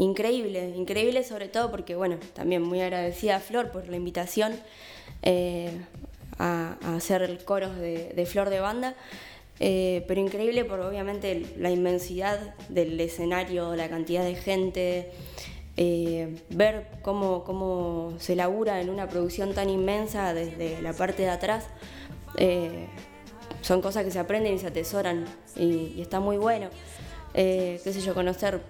increíble, 0.00 0.70
increíble 0.76 1.22
sobre 1.24 1.48
todo 1.48 1.70
porque, 1.70 1.94
bueno, 1.94 2.16
también 2.32 2.62
muy 2.62 2.80
agradecida 2.80 3.36
a 3.36 3.40
Flor 3.40 3.70
por 3.70 3.86
la 3.88 3.96
invitación 3.96 4.58
eh, 5.22 5.70
a, 6.38 6.78
a 6.82 6.96
hacer 6.96 7.44
coros 7.44 7.76
de, 7.76 8.14
de 8.14 8.26
Flor 8.26 8.48
de 8.48 8.60
Banda, 8.60 8.94
eh, 9.58 10.02
pero 10.08 10.22
increíble 10.22 10.64
por 10.64 10.80
obviamente 10.80 11.54
la 11.58 11.70
inmensidad 11.70 12.54
del 12.70 12.98
escenario, 12.98 13.76
la 13.76 13.90
cantidad 13.90 14.24
de 14.24 14.36
gente, 14.36 15.10
eh, 15.76 16.34
ver 16.48 16.86
cómo, 17.02 17.44
cómo 17.44 18.14
se 18.18 18.34
labura 18.36 18.80
en 18.80 18.88
una 18.88 19.06
producción 19.06 19.52
tan 19.52 19.68
inmensa 19.68 20.32
desde 20.32 20.80
la 20.80 20.94
parte 20.94 21.24
de 21.24 21.30
atrás. 21.30 21.66
son 23.60 23.82
cosas 23.82 24.04
que 24.04 24.10
se 24.10 24.18
aprenden 24.18 24.54
y 24.54 24.58
se 24.58 24.68
atesoran 24.68 25.26
y, 25.56 26.00
está 26.00 26.20
muy 26.20 26.38
bueno. 26.38 26.70
Qué 27.34 27.78
sé 27.84 28.00
yo, 28.00 28.14
conocer 28.14 28.62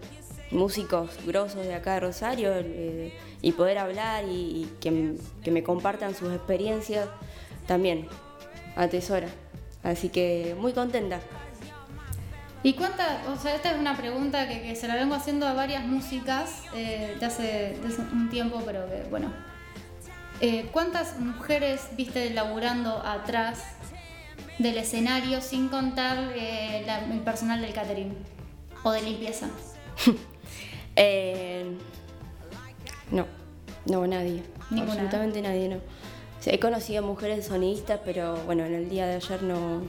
músicos 0.50 1.10
grosos 1.26 1.64
de 1.66 1.74
acá 1.74 1.94
de 1.94 2.00
Rosario 2.00 2.50
eh, 2.54 3.12
y 3.40 3.52
poder 3.52 3.78
hablar 3.78 4.24
y, 4.24 4.30
y 4.30 4.72
que, 4.80 5.50
me 5.50 5.62
compartan 5.62 6.14
sus 6.14 6.32
experiencias 6.32 7.08
también 7.66 8.08
atesora. 8.76 9.28
Así 9.82 10.08
que 10.08 10.56
muy 10.58 10.72
contenta. 10.72 11.20
¿Y 12.62 12.74
cuántas, 12.74 13.26
o 13.28 13.36
sea, 13.36 13.54
esta 13.54 13.70
es 13.72 13.78
una 13.78 13.96
pregunta 13.96 14.46
que, 14.46 14.60
que 14.60 14.76
se 14.76 14.86
la 14.86 14.94
vengo 14.96 15.14
haciendo 15.14 15.46
a 15.46 15.54
varias 15.54 15.86
músicas 15.86 16.62
eh, 16.74 17.16
de, 17.18 17.24
hace, 17.26 17.78
de 17.80 17.86
hace 17.88 18.02
un 18.02 18.28
tiempo, 18.28 18.62
pero 18.66 18.86
que, 18.88 19.08
bueno. 19.08 19.32
Eh, 20.42 20.68
¿Cuántas 20.72 21.18
mujeres 21.20 21.88
viste 21.96 22.30
laburando 22.30 23.02
atrás 23.04 23.62
del 24.58 24.76
escenario 24.78 25.40
sin 25.40 25.68
contar 25.68 26.32
eh, 26.34 26.82
la- 26.86 27.04
el 27.04 27.20
personal 27.20 27.60
del 27.62 27.72
catering 27.72 28.14
o 28.82 28.90
de 28.92 29.02
limpieza? 29.02 29.48
Eh, 30.96 31.64
no, 33.10 33.26
no, 33.86 34.06
nadie. 34.06 34.42
Ninguna. 34.70 34.92
Absolutamente 34.92 35.42
nadie, 35.42 35.68
no. 35.68 35.76
O 35.76 36.42
sea, 36.42 36.54
he 36.54 36.58
conocido 36.60 37.02
mujeres 37.02 37.46
sonidistas, 37.46 38.00
pero 38.04 38.36
bueno, 38.46 38.64
en 38.64 38.74
el 38.74 38.88
día 38.88 39.06
de 39.06 39.14
ayer 39.16 39.42
no, 39.42 39.82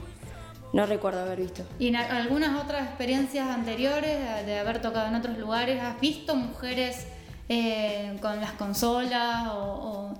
no 0.72 0.86
recuerdo 0.86 1.20
haber 1.20 1.40
visto. 1.40 1.62
¿Y 1.78 1.88
en 1.88 1.96
algunas 1.96 2.62
otras 2.62 2.86
experiencias 2.88 3.48
anteriores 3.48 4.18
de, 4.46 4.58
haber 4.58 4.82
tocado 4.82 5.08
en 5.08 5.14
otros 5.14 5.38
lugares, 5.38 5.80
has 5.82 5.98
visto 6.00 6.34
mujeres 6.34 7.06
eh, 7.48 8.16
con 8.20 8.40
las 8.40 8.52
consolas 8.52 9.48
o- 9.48 10.12
o 10.12 10.14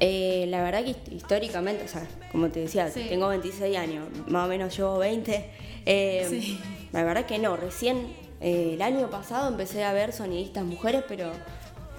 Eh, 0.00 0.46
la 0.48 0.60
verdad 0.62 0.82
que 0.84 0.90
hist- 0.90 1.12
históricamente, 1.12 1.84
o 1.84 1.88
sea, 1.88 2.04
como 2.32 2.48
te 2.48 2.60
decía, 2.60 2.90
Sí. 2.90 3.06
tengo 3.08 3.28
26 3.28 3.76
años, 3.78 4.04
más 4.26 4.44
o 4.46 4.48
menos 4.48 4.76
llevo 4.76 4.98
20. 4.98 5.48
eh, 5.86 6.26
Sí. 6.28 6.60
La 6.92 7.04
verdad 7.04 7.26
que 7.26 7.38
no, 7.38 7.56
recién 7.56 8.08
eh, 8.44 8.74
el 8.74 8.82
año 8.82 9.08
pasado 9.08 9.48
empecé 9.48 9.84
a 9.84 9.92
ver 9.92 10.12
sonidistas 10.12 10.64
mujeres, 10.64 11.02
pero 11.08 11.32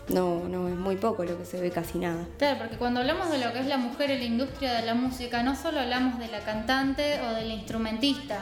No, 0.08 0.48
no, 0.48 0.68
es 0.68 0.76
muy 0.76 0.98
poco 0.98 1.24
lo 1.24 1.36
que 1.36 1.46
se 1.46 1.60
ve, 1.60 1.72
casi 1.72 1.98
nada. 1.98 2.28
Claro, 2.38 2.60
porque 2.60 2.78
cuando 2.78 3.00
hablamos 3.00 3.32
de 3.32 3.40
lo 3.40 3.52
que 3.52 3.60
es 3.60 3.66
la 3.66 3.78
mujer 3.78 4.12
en 4.12 4.20
la 4.20 4.26
industria 4.26 4.74
de 4.74 4.86
la 4.86 4.94
música, 4.94 5.42
no 5.42 5.56
solo 5.56 5.80
hablamos 5.80 6.20
de 6.20 6.28
la 6.28 6.42
cantante 6.42 7.20
o 7.22 7.34
del 7.34 7.50
instrumentista, 7.50 8.38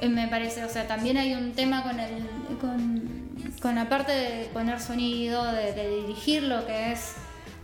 eh, 0.00 0.08
me 0.08 0.28
parece, 0.28 0.64
o 0.64 0.68
sea, 0.68 0.86
también 0.86 1.16
hay 1.16 1.34
un 1.34 1.52
tema 1.54 1.82
con 1.82 1.98
el 1.98 2.22
con, 2.60 3.02
con 3.60 3.74
la 3.74 3.84
de 3.84 4.48
poner 4.52 4.78
sonido, 4.78 5.44
de, 5.52 5.72
de 5.72 5.88
dirigir 6.02 6.44
lo 6.44 6.64
que 6.66 6.92
es 6.92 7.14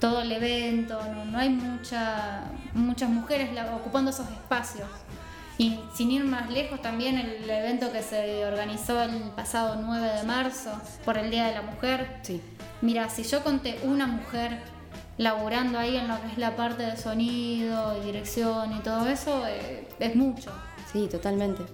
todo 0.01 0.23
el 0.23 0.33
evento, 0.33 1.01
no, 1.15 1.25
no 1.25 1.39
hay 1.39 1.51
mucha, 1.51 2.43
muchas 2.75 3.09
mujeres 3.09 3.51
ocupando 3.73 4.11
esos 4.11 4.29
espacios. 4.31 4.89
Y 5.59 5.81
sin 5.93 6.13
ir 6.13 6.25
más 6.25 6.51
lejos, 6.51 6.81
también 6.81 7.19
el 7.19 7.51
evento 7.51 7.91
que 7.91 8.03
se 8.03 8.47
organizó 8.47 9.03
el 9.03 9.11
pasado 9.35 9.77
9 9.83 10.19
de 10.19 10.23
marzo 10.23 10.71
por 11.05 11.19
el 11.19 11.31
Día 11.31 11.47
de 11.49 11.55
la 11.55 11.63
Mujer, 11.63 12.21
Sí. 12.23 12.41
Mira, 12.81 13.09
si 13.09 13.25
yo 13.25 13.43
conté 13.43 13.81
una 13.83 14.07
mujer 14.07 14.61
laburando 15.17 15.81
ahí 15.81 15.97
en 15.97 16.07
lo 16.07 16.21
que 16.21 16.29
es 16.29 16.39
la 16.39 16.55
parte 16.55 16.85
de 16.85 16.97
sonido 16.97 18.01
y 18.01 18.07
dirección 18.07 18.77
y 18.77 18.79
todo 18.81 19.09
eso, 19.09 19.45
eh, 19.49 19.89
es 19.99 20.15
mucho. 20.15 20.53
Sí, 20.93 21.09
totalmente. 21.11 21.65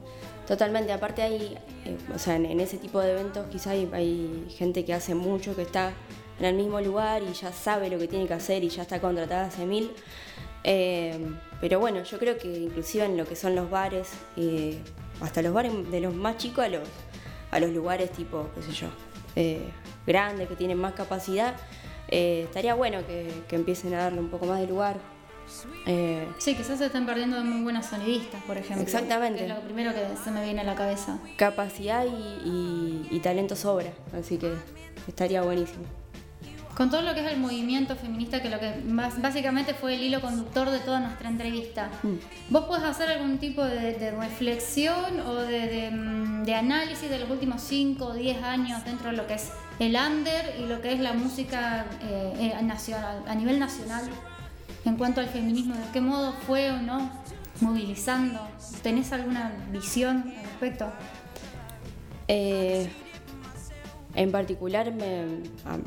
Totalmente. 0.48 0.92
Aparte 0.92 1.20
hay, 1.20 1.58
eh, 1.84 1.98
o 2.14 2.18
sea, 2.18 2.36
en, 2.36 2.46
en 2.46 2.60
ese 2.60 2.78
tipo 2.78 3.00
de 3.00 3.12
eventos 3.12 3.46
quizá 3.50 3.70
hay, 3.70 3.88
hay 3.92 4.46
gente 4.56 4.86
que 4.86 4.94
hace 4.94 5.14
mucho, 5.14 5.54
que 5.54 5.62
está 5.62 5.92
en 6.38 6.46
el 6.46 6.54
mismo 6.54 6.80
lugar 6.80 7.22
y 7.22 7.34
ya 7.34 7.52
sabe 7.52 7.90
lo 7.90 7.98
que 7.98 8.08
tiene 8.08 8.26
que 8.26 8.34
hacer 8.34 8.64
y 8.64 8.70
ya 8.70 8.82
está 8.82 8.98
contratada 8.98 9.46
hace 9.46 9.66
mil. 9.66 9.90
Eh, 10.64 11.18
pero 11.64 11.80
bueno, 11.80 12.02
yo 12.02 12.18
creo 12.18 12.36
que 12.36 12.46
inclusive 12.58 13.06
en 13.06 13.16
lo 13.16 13.24
que 13.26 13.36
son 13.36 13.54
los 13.54 13.70
bares, 13.70 14.10
eh, 14.36 14.78
hasta 15.22 15.40
los 15.40 15.54
bares 15.54 15.72
de 15.90 15.98
los 16.00 16.14
más 16.14 16.36
chicos 16.36 16.62
a 16.62 16.68
los, 16.68 16.86
a 17.50 17.58
los 17.58 17.70
lugares 17.70 18.10
tipo, 18.10 18.50
qué 18.54 18.60
sé 18.62 18.72
yo, 18.72 18.88
eh, 19.34 19.62
grandes, 20.06 20.46
que 20.46 20.56
tienen 20.56 20.76
más 20.76 20.92
capacidad, 20.92 21.54
eh, 22.08 22.42
estaría 22.44 22.74
bueno 22.74 22.98
que, 23.06 23.32
que 23.48 23.56
empiecen 23.56 23.94
a 23.94 23.98
darle 24.02 24.20
un 24.20 24.28
poco 24.28 24.44
más 24.44 24.60
de 24.60 24.66
lugar. 24.66 24.96
Sí, 26.36 26.54
quizás 26.54 26.78
se 26.78 26.84
están 26.84 27.06
perdiendo 27.06 27.38
de 27.38 27.44
muy 27.44 27.62
buenas 27.62 27.86
sonidistas, 27.86 28.42
por 28.42 28.58
ejemplo. 28.58 28.82
Exactamente. 28.82 29.38
Que 29.38 29.46
es 29.50 29.54
lo 29.54 29.62
primero 29.62 29.94
que 29.94 30.04
se 30.22 30.30
me 30.32 30.44
viene 30.44 30.60
a 30.60 30.64
la 30.64 30.74
cabeza. 30.74 31.18
capacidad 31.38 32.04
y, 32.04 32.10
y- 32.46 33.08
y 33.10 33.20
talento 33.20 33.56
sobra, 33.56 33.90
así 34.12 34.36
que 34.36 34.52
estaría 35.08 35.40
buenísimo. 35.40 35.84
Con 36.76 36.90
todo 36.90 37.02
lo 37.02 37.14
que 37.14 37.24
es 37.24 37.32
el 37.32 37.38
movimiento 37.38 37.94
feminista, 37.94 38.42
que 38.42 38.48
lo 38.50 38.58
que 38.58 38.72
básicamente 38.86 39.74
fue 39.74 39.94
el 39.94 40.02
hilo 40.02 40.20
conductor 40.20 40.70
de 40.70 40.80
toda 40.80 40.98
nuestra 41.00 41.28
entrevista, 41.28 41.88
Mm. 42.02 42.14
¿vos 42.50 42.64
podés 42.64 42.84
hacer 42.84 43.10
algún 43.10 43.38
tipo 43.38 43.62
de, 43.64 43.92
de 43.92 44.10
reflexión 44.10 45.20
o 45.20 45.34
de, 45.36 45.66
de, 45.68 45.90
mm, 45.92 46.42
de 46.44 46.54
análisis 46.54 47.08
de 47.08 47.18
los 47.20 47.30
últimos 47.30 47.62
5 47.62 48.04
o 48.06 48.12
10 48.14 48.42
años 48.42 48.84
dentro 48.84 49.10
de 49.10 49.16
lo 49.16 49.26
que 49.26 49.34
es 49.34 49.50
el 49.78 49.94
under 49.96 50.56
y 50.58 50.66
lo 50.66 50.80
que 50.82 50.92
es 50.92 51.00
la 51.00 51.12
música 51.12 51.86
eh, 52.02 52.52
eh, 52.58 52.62
nacional, 52.62 53.22
a 53.26 53.34
nivel 53.34 53.58
nacional 53.58 54.02
en 54.84 54.96
cuanto 54.96 55.20
al 55.20 55.28
feminismo? 55.28 55.74
¿De 55.76 55.84
qué 55.92 56.00
modo 56.00 56.32
fue 56.46 56.70
o 56.72 56.78
no 56.78 57.10
movilizando? 57.60 58.40
¿Tenés 58.82 59.12
alguna 59.12 59.52
visión 59.70 60.24
al 60.36 60.44
respecto? 60.44 60.92
Eh, 62.28 62.88
en 64.14 64.30
particular, 64.32 64.92
me- 64.92 65.40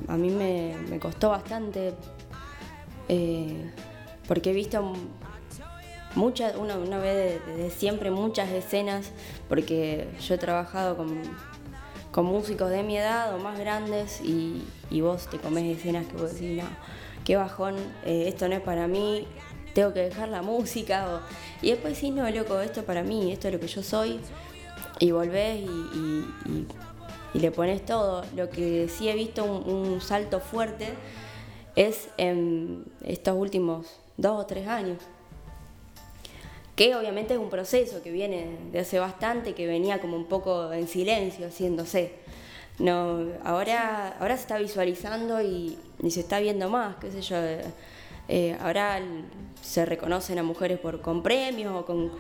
a, 0.08 0.18
mí 0.18 0.30
me, 0.30 0.76
me 0.90 1.00
costó 1.00 1.30
bastante 1.30 1.94
eh, 3.10 3.72
porque 4.28 4.50
he 4.52 4.54
visto 4.54 4.94
muchas, 6.16 6.56
una, 6.58 6.78
una 6.78 6.98
vez 6.98 7.16
de- 7.46 7.54
desde 7.54 7.70
siempre 7.72 8.12
muchas 8.12 8.50
escenas, 8.52 9.12
porque 9.48 10.08
yo 10.20 10.36
he 10.36 10.38
trabajado 10.38 10.98
con, 10.98 11.22
con 12.12 12.26
músicos 12.26 12.70
de 12.70 12.84
mi 12.84 12.98
edad 12.98 13.34
o 13.36 13.40
más 13.40 13.58
grandes 13.60 14.22
y, 14.22 14.64
vos 15.02 15.28
te 15.30 15.38
comés 15.38 15.78
escenas 15.78 16.06
que 16.08 16.14
vos 16.18 16.34
decís, 16.34 16.62
no, 16.62 16.68
qué 17.24 17.36
bajón, 17.36 17.76
eh, 18.06 18.26
esto 18.28 18.48
no 18.48 18.56
es 18.56 18.62
para 18.62 18.88
mí, 18.88 19.28
tengo 19.74 19.94
que 19.94 20.00
dejar 20.02 20.30
la 20.30 20.42
música. 20.42 21.08
o- 21.16 21.22
y 21.66 21.72
después 21.72 21.98
sí, 21.98 22.10
no, 22.12 22.30
loco, 22.30 22.60
esto 22.62 22.80
es 22.82 22.86
para 22.86 23.04
mí, 23.04 23.32
esto 23.32 23.48
es 23.48 23.54
lo 23.54 23.60
que 23.60 23.68
yo 23.68 23.84
soy. 23.84 24.20
Y 25.00 25.12
volvés 25.12 25.60
y- 25.60 26.66
y 27.38 27.40
le 27.40 27.52
pones 27.52 27.86
todo. 27.86 28.26
Lo 28.36 28.50
que 28.50 28.90
sí 28.90 29.08
he 29.08 29.14
visto 29.14 29.46
un, 29.46 30.02
salto 30.02 30.40
fuerte 30.40 30.88
es 31.76 32.10
en 32.18 32.84
estos 33.06 33.36
últimos 33.38 33.86
dos 34.18 34.42
o 34.42 34.46
tres 34.48 34.68
años. 34.68 34.98
Que 36.76 36.96
obviamente 36.96 37.36
es 37.36 37.40
un 37.40 37.52
proceso 37.52 38.02
que 38.02 38.12
viene 38.12 38.58
de 38.72 38.80
hace 38.80 38.98
bastante, 38.98 39.54
que 39.54 39.68
venía 39.68 40.02
como 40.02 40.16
un 40.16 40.26
poco 40.26 40.74
en 40.74 40.88
silencio 40.88 41.46
haciéndose. 41.48 42.14
No, 42.80 43.20
ahora, 43.44 44.18
ahora 44.20 44.36
se 44.36 44.42
está 44.42 44.58
visualizando 44.58 45.40
y, 45.40 45.78
se 46.10 46.20
está 46.20 46.40
viendo 46.40 46.70
más, 46.70 46.96
qué 46.98 47.12
sé 47.12 47.22
yo. 47.22 47.38
eh, 48.30 48.58
ahora 48.60 49.00
se 49.62 49.86
reconocen 49.86 50.40
a 50.40 50.44
mujeres 50.44 50.80
por, 50.80 51.02
con 51.02 51.22
premios 51.22 51.76
o 51.76 51.86
con, 51.86 52.12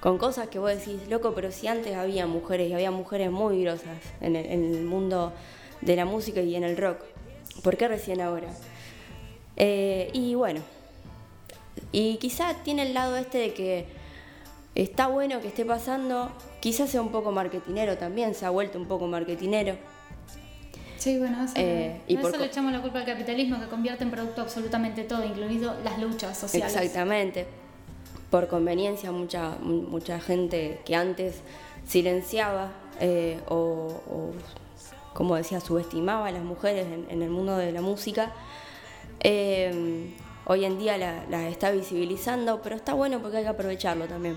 con 0.00 0.18
cosas 0.18 0.48
que 0.48 0.58
vos 0.58 0.70
decís, 0.70 1.08
loco, 1.08 1.32
pero 1.34 1.50
si 1.50 1.68
antes 1.68 1.94
había 1.94 2.26
mujeres 2.26 2.70
y 2.70 2.74
había 2.74 2.90
mujeres 2.90 3.30
muy 3.30 3.62
grosas 3.62 3.98
en 4.20 4.36
el, 4.36 4.46
en 4.46 4.74
el 4.74 4.84
mundo 4.84 5.32
de 5.80 5.96
la 5.96 6.04
música 6.04 6.40
y 6.40 6.54
en 6.54 6.64
el 6.64 6.76
rock, 6.76 6.98
¿por 7.62 7.76
qué 7.76 7.88
recién 7.88 8.20
ahora? 8.20 8.48
Eh, 9.56 10.10
y 10.12 10.34
bueno, 10.34 10.60
y 11.92 12.16
quizá 12.16 12.54
tiene 12.62 12.82
el 12.82 12.94
lado 12.94 13.16
este 13.16 13.38
de 13.38 13.54
que 13.54 13.86
está 14.74 15.06
bueno 15.06 15.40
que 15.40 15.48
esté 15.48 15.64
pasando, 15.64 16.30
quizás 16.60 16.90
sea 16.90 17.00
un 17.00 17.10
poco 17.10 17.32
marketinero 17.32 17.96
también, 17.96 18.34
se 18.34 18.44
ha 18.44 18.50
vuelto 18.50 18.78
un 18.78 18.86
poco 18.86 19.06
marketinero. 19.06 19.76
Sí, 20.98 21.18
bueno, 21.18 21.44
eso, 21.44 21.54
Eh, 21.56 22.00
y 22.08 22.16
por 22.16 22.30
eso 22.30 22.40
le 22.40 22.46
echamos 22.46 22.72
la 22.72 22.82
culpa 22.82 22.98
al 22.98 23.06
capitalismo 23.06 23.60
que 23.60 23.66
convierte 23.66 24.04
en 24.04 24.10
producto 24.10 24.42
absolutamente 24.42 25.04
todo, 25.04 25.24
incluido 25.24 25.74
las 25.84 25.98
luchas 25.98 26.36
sociales. 26.36 26.74
Exactamente. 26.74 27.46
Por 28.30 28.48
conveniencia, 28.48 29.12
mucha, 29.12 29.56
mu- 29.60 29.82
mucha 29.82 30.18
gente 30.20 30.80
que 30.84 30.94
antes 30.96 31.40
silenciaba 31.86 32.70
eh, 33.00 33.40
o, 33.48 33.54
o, 33.56 34.32
como 35.14 35.36
decía, 35.36 35.60
subestimaba 35.60 36.26
a 36.26 36.32
las 36.32 36.42
mujeres 36.42 36.86
en, 36.86 37.06
en 37.08 37.22
el 37.22 37.30
mundo 37.30 37.56
de 37.56 37.70
la 37.72 37.80
música, 37.80 38.32
eh, 39.20 40.12
hoy 40.44 40.64
en 40.64 40.78
día 40.78 40.98
las 40.98 41.28
la 41.28 41.48
está 41.48 41.70
visibilizando, 41.70 42.60
pero 42.62 42.76
está 42.76 42.94
bueno 42.94 43.20
porque 43.20 43.38
hay 43.38 43.42
que 43.44 43.48
aprovecharlo 43.48 44.06
también. 44.06 44.36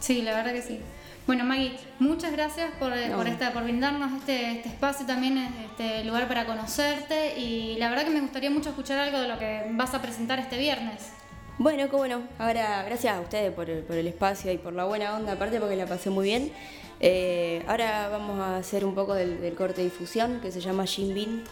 Sí, 0.00 0.22
la 0.22 0.34
verdad 0.34 0.52
que 0.52 0.62
sí. 0.62 0.80
Bueno, 1.26 1.44
Maggie, 1.44 1.76
muchas 2.00 2.32
gracias 2.32 2.72
por, 2.80 2.90
No. 2.96 3.16
por, 3.16 3.28
esta, 3.28 3.52
por 3.52 3.62
brindarnos 3.62 4.12
este, 4.18 4.52
este 4.58 4.68
espacio 4.70 5.06
también, 5.06 5.38
este 5.70 6.02
lugar 6.04 6.26
para 6.26 6.46
conocerte 6.46 7.38
y 7.38 7.76
la 7.78 7.88
verdad 7.90 8.04
que 8.04 8.10
me 8.10 8.20
gustaría 8.20 8.50
mucho 8.50 8.70
escuchar 8.70 8.98
algo 8.98 9.18
de 9.20 9.28
lo 9.28 9.38
que 9.38 9.66
vas 9.72 9.94
a 9.94 10.02
presentar 10.02 10.40
este 10.40 10.58
viernes. 10.58 11.12
Bueno, 11.58 11.88
cómo 11.90 12.06
no. 12.06 12.22
Ahora, 12.38 12.82
gracias 12.84 13.16
a 13.16 13.20
ustedes 13.20 13.52
por 13.52 13.68
el, 13.68 13.82
por 13.82 13.96
el 13.96 14.06
espacio 14.06 14.50
y 14.52 14.58
por 14.58 14.72
la 14.72 14.84
buena 14.84 15.14
onda, 15.14 15.32
aparte 15.32 15.60
porque 15.60 15.76
la 15.76 15.86
pasé 15.86 16.10
muy 16.10 16.24
bien. 16.26 16.52
Eh, 17.00 17.62
ahora 17.66 18.08
vamos 18.08 18.40
a 18.40 18.56
hacer 18.56 18.84
un 18.84 18.94
poco 18.94 19.14
del, 19.14 19.40
del 19.40 19.54
corte 19.54 19.78
de 19.78 19.84
difusión 19.84 20.40
que 20.40 20.50
se 20.50 20.60
llama 20.60 20.86
Jim 20.86 21.14
Bean, 21.14 21.42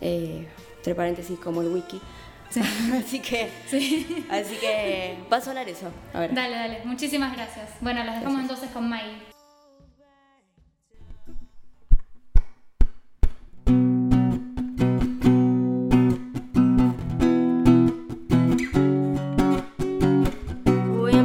eh, 0.00 0.46
entre 0.76 0.94
paréntesis 0.94 1.38
como 1.38 1.62
el 1.62 1.68
wiki. 1.68 2.00
así 3.04 3.20
que, 3.20 3.48
así 4.30 4.56
que 4.60 5.16
va 5.32 5.38
a 5.38 5.40
sonar 5.40 5.68
eso. 5.68 5.90
A 6.12 6.20
ver. 6.20 6.34
Dale, 6.34 6.54
dale, 6.54 6.80
muchísimas 6.84 7.34
gracias. 7.34 7.70
Bueno, 7.80 8.04
las 8.04 8.20
dejamos 8.20 8.42
entonces 8.42 8.70
con 8.70 8.88
Maggie. 8.88 9.31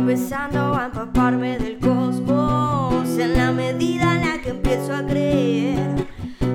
Empezando 0.09 0.73
a 0.73 0.85
empaparme 0.85 1.59
del 1.59 1.79
cosmos 1.79 3.09
en 3.19 3.35
la 3.35 3.51
medida 3.51 4.15
en 4.15 4.21
la 4.21 4.41
que 4.41 4.51
empiezo 4.51 4.95
a 4.95 5.05
creer. 5.05 6.07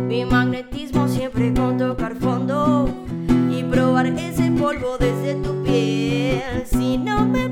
Mi 0.09 0.25
magnetismo 0.25 1.07
siempre 1.07 1.53
con 1.53 1.77
tocar 1.77 2.15
fondo 2.15 2.89
y 3.51 3.63
probar 3.65 4.07
ese 4.07 4.51
polvo 4.53 4.97
desde 4.97 5.35
tu 5.35 5.63
piel. 5.65 6.63
Si 6.65 6.97
no 6.97 7.27
me 7.27 7.52